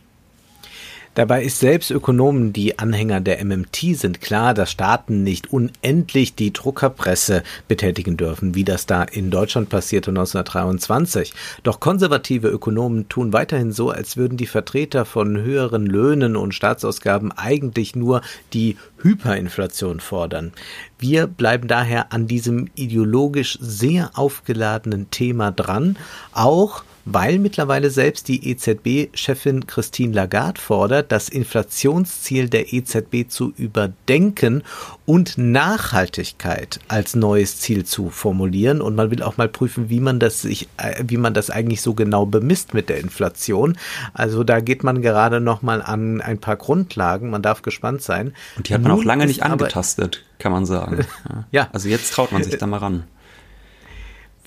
Dabei 1.17 1.45
ist 1.45 1.61
selbst 1.61 1.91
Ökonomen, 1.91 2.53
die 2.53 2.79
Anhänger 2.79 3.23
der 3.23 3.43
MMT 3.43 3.97
sind, 3.97 4.21
klar, 4.21 4.53
dass 4.53 4.71
Staaten 4.71 5.23
nicht 5.23 5.51
unendlich 5.51 6.35
die 6.35 6.53
Druckerpresse 6.53 7.43
betätigen 7.69 8.19
dürfen, 8.19 8.55
wie 8.55 8.65
das 8.65 8.85
da 8.85 9.03
in 9.03 9.31
Deutschland 9.31 9.71
passierte 9.71 10.11
1923. 10.11 11.33
Doch 11.63 11.81
konservative 11.81 12.49
Ökonomen 12.49 13.09
tun 13.09 13.33
weiterhin 13.33 13.73
so, 13.73 13.89
als 13.89 14.19
würden 14.19 14.37
die 14.37 14.47
Vertreter 14.47 15.07
von 15.07 15.39
höheren 15.39 15.87
Löhnen 15.87 16.37
und 16.37 16.53
Staatsausgaben 16.53 17.33
eigentlich 17.33 17.97
nur 17.97 18.21
die 18.53 18.77
Hyperinflation 18.99 20.01
fordern. 20.01 20.53
Wir 20.99 21.29
bleiben 21.29 21.67
daher 21.67 22.13
an 22.13 22.27
diesem 22.27 22.69
ideologisch 22.75 23.57
sehr 23.59 24.11
aufgeladenen 24.19 25.11
Thema 25.11 25.51
dran, 25.51 25.97
auch 26.35 26.85
weil 27.07 27.38
mittlerweile 27.38 27.90
selbst 27.90 28.27
die 28.27 28.51
EZB-Chefin 28.51 29.66
Christine 29.66 30.12
Lagarde 30.12 30.61
fordert, 30.61 31.12
das 31.12 31.29
Inflationsziel 31.29 32.49
der 32.49 32.73
EZB 32.73 33.29
zu 33.29 33.53
überdenken 33.57 34.64
und 35.07 35.38
Nachhaltigkeit 35.38 36.81
als 36.88 37.14
neues 37.14 37.61
Ziel 37.61 37.85
zu 37.85 38.11
formulieren. 38.11 38.81
Und 38.81 38.97
man 38.97 39.12
will 39.12 39.23
auch 39.23 39.37
mal 39.37 39.49
prüfen, 39.49 39.88
wie 39.88 40.01
man 40.01 40.19
das 40.19 40.42
sich, 40.42 40.69
äh, 40.79 41.05
wie 41.07 41.16
man 41.16 41.33
das 41.33 41.49
eigentlich 41.49 41.81
so 41.81 41.95
genau 41.95 42.27
bemisst 42.27 42.75
mit 42.75 42.88
der 42.88 42.99
Inflation. 42.99 43.79
Also 44.12 44.42
da 44.42 44.59
geht 44.59 44.83
man 44.83 45.01
gerade 45.01 45.40
noch 45.40 45.62
mal 45.62 45.83
an 45.83 46.21
ein 46.21 46.38
paar 46.38 46.57
Grundlagen. 46.57 47.31
Man 47.31 47.40
darf 47.40 47.62
gespannt 47.62 48.03
sein. 48.03 48.35
Und 48.57 48.69
die 48.69 48.75
hat 48.75 48.83
man 48.83 48.90
Nun 48.90 49.01
auch 49.01 49.05
lange 49.05 49.27
nicht 49.27 49.45
angetastet, 49.45 50.25
kann 50.40 50.51
man 50.51 50.66
sagen. 50.66 51.07
ja. 51.53 51.69
Also 51.73 51.88
jetzt 51.88 52.12
traut 52.12 52.33
man 52.33 52.42
sich 52.42 52.59
da 52.59 52.66
mal 52.66 52.79
ran. 52.79 53.05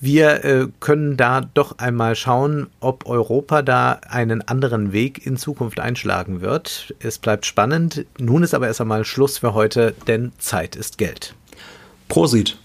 Wir 0.02 0.46
äh, 0.46 0.68
können 0.80 1.18
da 1.18 1.42
doch 1.42 1.78
einmal 1.78 2.16
schauen, 2.16 2.68
ob 2.80 3.06
Europa 3.06 3.62
da 3.62 4.00
einen 4.08 4.42
anderen 4.42 4.94
Weg 4.94 5.26
in 5.26 5.36
Zukunft 5.36 5.82
einschlagen 5.82 6.40
wird. 6.40 6.96
Es 7.00 7.18
bleibt 7.18 7.46
spannend. 7.46 8.06
Nun 8.18 8.44
ist 8.44 8.54
aber 8.54 8.68
erst 8.68 8.80
einmal 8.80 9.04
Schluss 9.04 9.40
für 9.40 9.54
heute, 9.54 9.94
denn 10.08 10.32
Zeit 10.38 10.78
ist 10.78 10.98
Geld. 10.98 11.36
Prosit. 12.08 12.58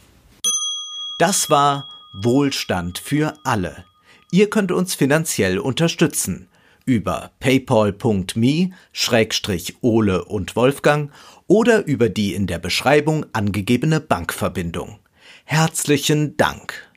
Das 1.18 1.50
war 1.50 1.88
Wohlstand 2.12 2.98
für 2.98 3.34
alle. 3.42 3.84
Ihr 4.30 4.48
könnt 4.48 4.70
uns 4.70 4.94
finanziell 4.94 5.58
unterstützen 5.58 6.46
über 6.86 7.30
paypal.me-ole 7.40 10.24
und 10.24 10.56
Wolfgang 10.56 11.10
oder 11.46 11.86
über 11.86 12.08
die 12.08 12.34
in 12.34 12.46
der 12.46 12.58
Beschreibung 12.58 13.26
angegebene 13.32 14.00
Bankverbindung. 14.00 14.98
Herzlichen 15.44 16.36
Dank. 16.36 16.93